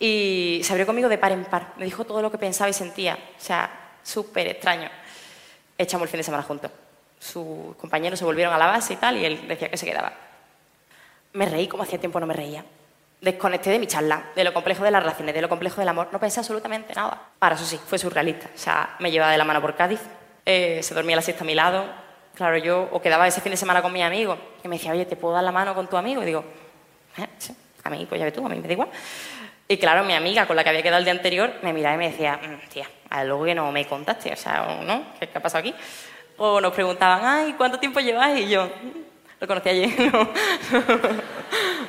Y 0.00 0.62
se 0.64 0.72
abrió 0.72 0.86
conmigo 0.86 1.08
de 1.08 1.18
par 1.18 1.30
en 1.30 1.44
par. 1.44 1.74
Me 1.76 1.84
dijo 1.84 2.04
todo 2.04 2.20
lo 2.22 2.30
que 2.30 2.38
pensaba 2.38 2.68
y 2.68 2.72
sentía. 2.72 3.16
O 3.38 3.40
sea, 3.40 3.70
súper 4.02 4.48
extraño. 4.48 4.90
Echamos 5.78 6.06
el 6.06 6.08
fin 6.08 6.18
de 6.18 6.24
semana 6.24 6.42
juntos. 6.42 6.72
Sus 7.20 7.76
compañeros 7.76 8.18
se 8.18 8.24
volvieron 8.24 8.52
a 8.52 8.58
la 8.58 8.66
base 8.66 8.94
y 8.94 8.96
tal, 8.96 9.16
y 9.16 9.24
él 9.24 9.46
decía 9.46 9.70
que 9.70 9.76
se 9.76 9.86
quedaba. 9.86 10.23
Me 11.34 11.46
reí 11.46 11.66
como 11.66 11.82
hacía 11.82 11.98
tiempo 11.98 12.20
no 12.20 12.26
me 12.26 12.34
reía. 12.34 12.64
Desconecté 13.20 13.70
de 13.70 13.80
mi 13.80 13.88
charla, 13.88 14.30
de 14.36 14.44
lo 14.44 14.54
complejo 14.54 14.84
de 14.84 14.92
las 14.92 15.02
relaciones, 15.02 15.34
de 15.34 15.42
lo 15.42 15.48
complejo 15.48 15.80
del 15.80 15.88
amor. 15.88 16.08
No 16.12 16.20
pensé 16.20 16.38
absolutamente 16.38 16.94
nada. 16.94 17.22
Ahora, 17.40 17.56
eso 17.56 17.64
sí, 17.64 17.76
fue 17.84 17.98
surrealista. 17.98 18.48
O 18.54 18.58
sea, 18.58 18.96
me 19.00 19.10
llevaba 19.10 19.32
de 19.32 19.38
la 19.38 19.44
mano 19.44 19.60
por 19.60 19.74
Cádiz, 19.74 20.00
eh, 20.46 20.80
se 20.82 20.94
dormía 20.94 21.16
la 21.16 21.22
siesta 21.22 21.42
a 21.42 21.46
mi 21.46 21.54
lado. 21.54 21.86
Claro, 22.36 22.56
yo 22.58 22.88
o 22.92 23.02
quedaba 23.02 23.26
ese 23.26 23.40
fin 23.40 23.50
de 23.50 23.56
semana 23.56 23.82
con 23.82 23.92
mi 23.92 24.02
amigo, 24.02 24.38
y 24.62 24.68
me 24.68 24.76
decía, 24.76 24.92
oye, 24.92 25.06
¿te 25.06 25.16
puedo 25.16 25.34
dar 25.34 25.42
la 25.42 25.50
mano 25.50 25.74
con 25.74 25.88
tu 25.88 25.96
amigo? 25.96 26.22
Y 26.22 26.26
digo, 26.26 26.44
eh, 27.18 27.26
a 27.82 27.90
mí, 27.90 28.06
pues 28.08 28.20
ya 28.20 28.26
ves 28.26 28.34
tú, 28.34 28.46
a 28.46 28.48
mí 28.48 28.56
me 28.56 28.68
da 28.68 28.72
igual. 28.72 28.88
Y 29.66 29.76
claro, 29.78 30.04
mi 30.04 30.14
amiga 30.14 30.46
con 30.46 30.54
la 30.54 30.62
que 30.62 30.70
había 30.70 30.82
quedado 30.82 30.98
el 30.98 31.04
día 31.04 31.14
anterior 31.14 31.52
me 31.62 31.72
miraba 31.72 31.96
y 31.96 31.98
me 31.98 32.10
decía, 32.10 32.38
mm, 32.40 32.68
tía, 32.68 32.86
luego 33.24 33.44
que 33.44 33.54
no 33.56 33.72
me 33.72 33.86
contaste, 33.86 34.32
o 34.32 34.36
sea, 34.36 34.80
¿no? 34.84 35.06
¿Qué, 35.18 35.28
¿Qué, 35.28 35.38
ha 35.38 35.42
pasado 35.42 35.60
aquí? 35.60 35.74
O 36.36 36.60
nos 36.60 36.72
preguntaban, 36.72 37.24
ay, 37.24 37.54
¿cuánto 37.54 37.80
tiempo 37.80 37.98
llevas? 37.98 38.38
Y 38.38 38.48
yo, 38.48 38.68
lo 39.44 39.48
conocí 39.48 39.68
ayer, 39.68 40.12
¿no? 40.12 40.28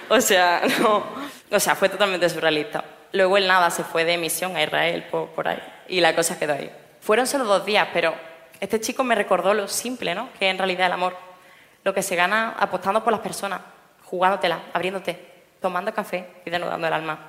o 0.09 0.21
sea, 0.21 0.61
no. 0.79 1.03
O 1.51 1.59
sea, 1.59 1.75
fue 1.75 1.89
totalmente 1.89 2.29
surrealista. 2.29 2.83
Luego 3.13 3.37
él 3.37 3.47
nada, 3.47 3.69
se 3.69 3.83
fue 3.83 4.03
de 4.03 4.17
misión 4.17 4.55
a 4.55 4.63
Israel 4.63 5.05
por, 5.09 5.29
por 5.29 5.47
ahí. 5.47 5.61
Y 5.87 6.01
la 6.01 6.13
cosa 6.15 6.37
quedó 6.37 6.53
ahí. 6.53 6.69
Fueron 6.99 7.27
solo 7.27 7.45
dos 7.45 7.65
días, 7.65 7.87
pero 7.93 8.13
este 8.59 8.81
chico 8.81 9.03
me 9.03 9.15
recordó 9.15 9.53
lo 9.53 9.67
simple, 9.67 10.13
¿no? 10.13 10.29
Que 10.37 10.49
en 10.49 10.57
realidad 10.57 10.87
el 10.87 10.93
amor. 10.93 11.15
Lo 11.83 11.93
que 11.93 12.01
se 12.01 12.15
gana 12.15 12.55
apostando 12.59 13.03
por 13.03 13.13
las 13.13 13.21
personas, 13.21 13.61
jugándotela, 14.03 14.63
abriéndote, 14.73 15.17
tomando 15.61 15.93
café 15.93 16.27
y 16.43 16.49
denudando 16.49 16.87
el 16.87 16.93
alma. 16.93 17.19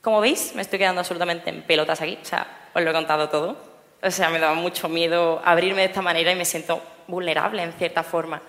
Como 0.00 0.20
veis, 0.20 0.54
me 0.54 0.62
estoy 0.62 0.78
quedando 0.78 1.00
absolutamente 1.00 1.50
en 1.50 1.62
pelotas 1.62 2.00
aquí. 2.00 2.18
O 2.20 2.24
sea, 2.24 2.68
os 2.72 2.82
lo 2.82 2.90
he 2.90 2.92
contado 2.92 3.28
todo. 3.28 3.56
O 4.02 4.10
sea, 4.10 4.28
me 4.28 4.38
daba 4.38 4.54
mucho 4.54 4.88
miedo 4.88 5.40
abrirme 5.44 5.80
de 5.80 5.86
esta 5.86 6.02
manera 6.02 6.30
y 6.30 6.36
me 6.36 6.44
siento 6.44 6.82
vulnerable 7.08 7.62
en 7.62 7.72
cierta 7.72 8.02
forma. 8.02 8.42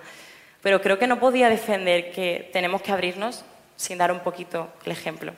Pero 0.64 0.80
creo 0.80 0.98
que 0.98 1.06
no 1.06 1.20
podía 1.20 1.50
defender 1.50 2.10
que 2.10 2.48
tenemos 2.50 2.80
que 2.80 2.90
abrirnos 2.90 3.44
sin 3.76 3.98
dar 3.98 4.10
un 4.10 4.20
poquito 4.20 4.70
el 4.86 4.92
ejemplo. 4.92 5.34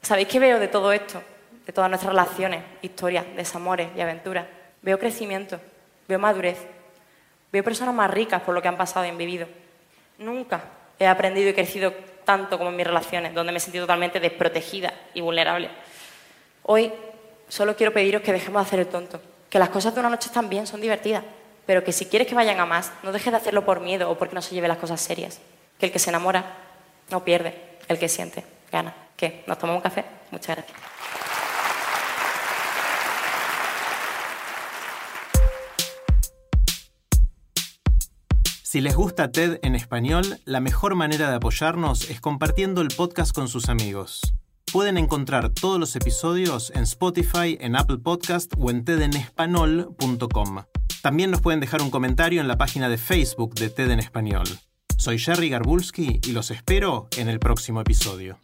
¿Sabéis 0.00 0.26
qué 0.28 0.40
veo 0.40 0.58
de 0.58 0.68
todo 0.68 0.90
esto? 0.90 1.22
De 1.66 1.72
todas 1.74 1.90
nuestras 1.90 2.14
relaciones, 2.14 2.64
historias, 2.80 3.26
desamores 3.36 3.90
y 3.94 4.00
aventuras. 4.00 4.46
Veo 4.80 4.98
crecimiento, 4.98 5.60
veo 6.08 6.18
madurez, 6.18 6.56
veo 7.52 7.62
personas 7.62 7.94
más 7.94 8.10
ricas 8.10 8.40
por 8.40 8.54
lo 8.54 8.62
que 8.62 8.68
han 8.68 8.78
pasado 8.78 9.04
y 9.04 9.10
han 9.10 9.18
vivido. 9.18 9.46
Nunca 10.16 10.64
he 10.98 11.06
aprendido 11.06 11.50
y 11.50 11.52
crecido 11.52 11.92
tanto 12.24 12.56
como 12.56 12.70
en 12.70 12.76
mis 12.76 12.86
relaciones, 12.86 13.34
donde 13.34 13.52
me 13.52 13.58
he 13.58 13.60
sentido 13.60 13.84
totalmente 13.84 14.18
desprotegida 14.18 14.94
y 15.12 15.20
vulnerable. 15.20 15.68
Hoy 16.62 16.90
solo 17.48 17.76
quiero 17.76 17.92
pediros 17.92 18.22
que 18.22 18.32
dejemos 18.32 18.62
de 18.62 18.66
hacer 18.66 18.80
el 18.80 18.86
tonto, 18.86 19.20
que 19.50 19.58
las 19.58 19.68
cosas 19.68 19.92
de 19.92 20.00
una 20.00 20.08
noche 20.08 20.28
están 20.28 20.48
bien, 20.48 20.66
son 20.66 20.80
divertidas, 20.80 21.22
pero 21.66 21.84
que 21.84 21.92
si 21.92 22.06
quieres 22.06 22.28
que 22.28 22.34
vayan 22.34 22.60
a 22.60 22.66
más, 22.66 22.92
no 23.02 23.12
dejes 23.12 23.32
de 23.32 23.36
hacerlo 23.36 23.64
por 23.64 23.80
miedo 23.80 24.10
o 24.10 24.18
porque 24.18 24.34
no 24.34 24.42
se 24.42 24.54
lleve 24.54 24.68
las 24.68 24.78
cosas 24.78 25.00
serias. 25.00 25.40
Que 25.78 25.86
el 25.86 25.92
que 25.92 25.98
se 25.98 26.10
enamora 26.10 26.56
no 27.10 27.24
pierde, 27.24 27.78
el 27.88 27.98
que 27.98 28.08
siente 28.08 28.44
gana. 28.70 28.94
¿Qué? 29.16 29.44
¿Nos 29.46 29.58
tomamos 29.58 29.80
un 29.80 29.82
café? 29.82 30.04
Muchas 30.30 30.56
gracias. 30.56 30.78
Si 38.62 38.80
les 38.80 38.96
gusta 38.96 39.30
TED 39.30 39.58
en 39.62 39.74
español, 39.74 40.40
la 40.46 40.60
mejor 40.60 40.94
manera 40.94 41.28
de 41.28 41.36
apoyarnos 41.36 42.08
es 42.08 42.22
compartiendo 42.22 42.80
el 42.80 42.88
podcast 42.88 43.34
con 43.34 43.48
sus 43.48 43.68
amigos. 43.68 44.32
Pueden 44.72 44.96
encontrar 44.96 45.50
todos 45.50 45.78
los 45.78 45.94
episodios 45.96 46.72
en 46.74 46.84
Spotify, 46.84 47.58
en 47.60 47.76
Apple 47.76 47.98
Podcast 47.98 48.54
o 48.58 48.70
en 48.70 48.86
tedenespanol.com. 48.86 50.62
También 51.02 51.30
nos 51.30 51.42
pueden 51.42 51.60
dejar 51.60 51.82
un 51.82 51.90
comentario 51.90 52.40
en 52.40 52.48
la 52.48 52.56
página 52.56 52.88
de 52.88 52.96
Facebook 52.96 53.54
de 53.54 53.68
TED 53.68 53.90
en 53.90 53.98
Español. 53.98 54.44
Soy 54.96 55.18
Jerry 55.18 55.50
Garbulski 55.50 56.20
y 56.22 56.32
los 56.32 56.50
espero 56.50 57.06
en 57.18 57.28
el 57.28 57.38
próximo 57.38 57.82
episodio. 57.82 58.38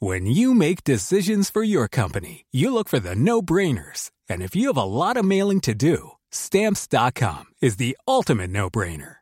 When 0.00 0.26
you 0.26 0.54
make 0.54 0.82
decisions 0.82 1.50
for 1.50 1.62
your 1.62 1.86
company, 1.88 2.46
you 2.50 2.74
look 2.74 2.88
for 2.88 2.98
the 2.98 3.14
no-brainers. 3.14 4.10
And 4.28 4.42
if 4.42 4.56
you 4.56 4.66
have 4.66 4.76
a 4.76 4.82
lot 4.82 5.16
of 5.16 5.24
mailing 5.24 5.60
to 5.60 5.72
do, 5.72 6.16
stamps.com 6.32 7.44
is 7.60 7.76
the 7.76 7.96
ultimate 8.08 8.50
no-brainer. 8.50 9.21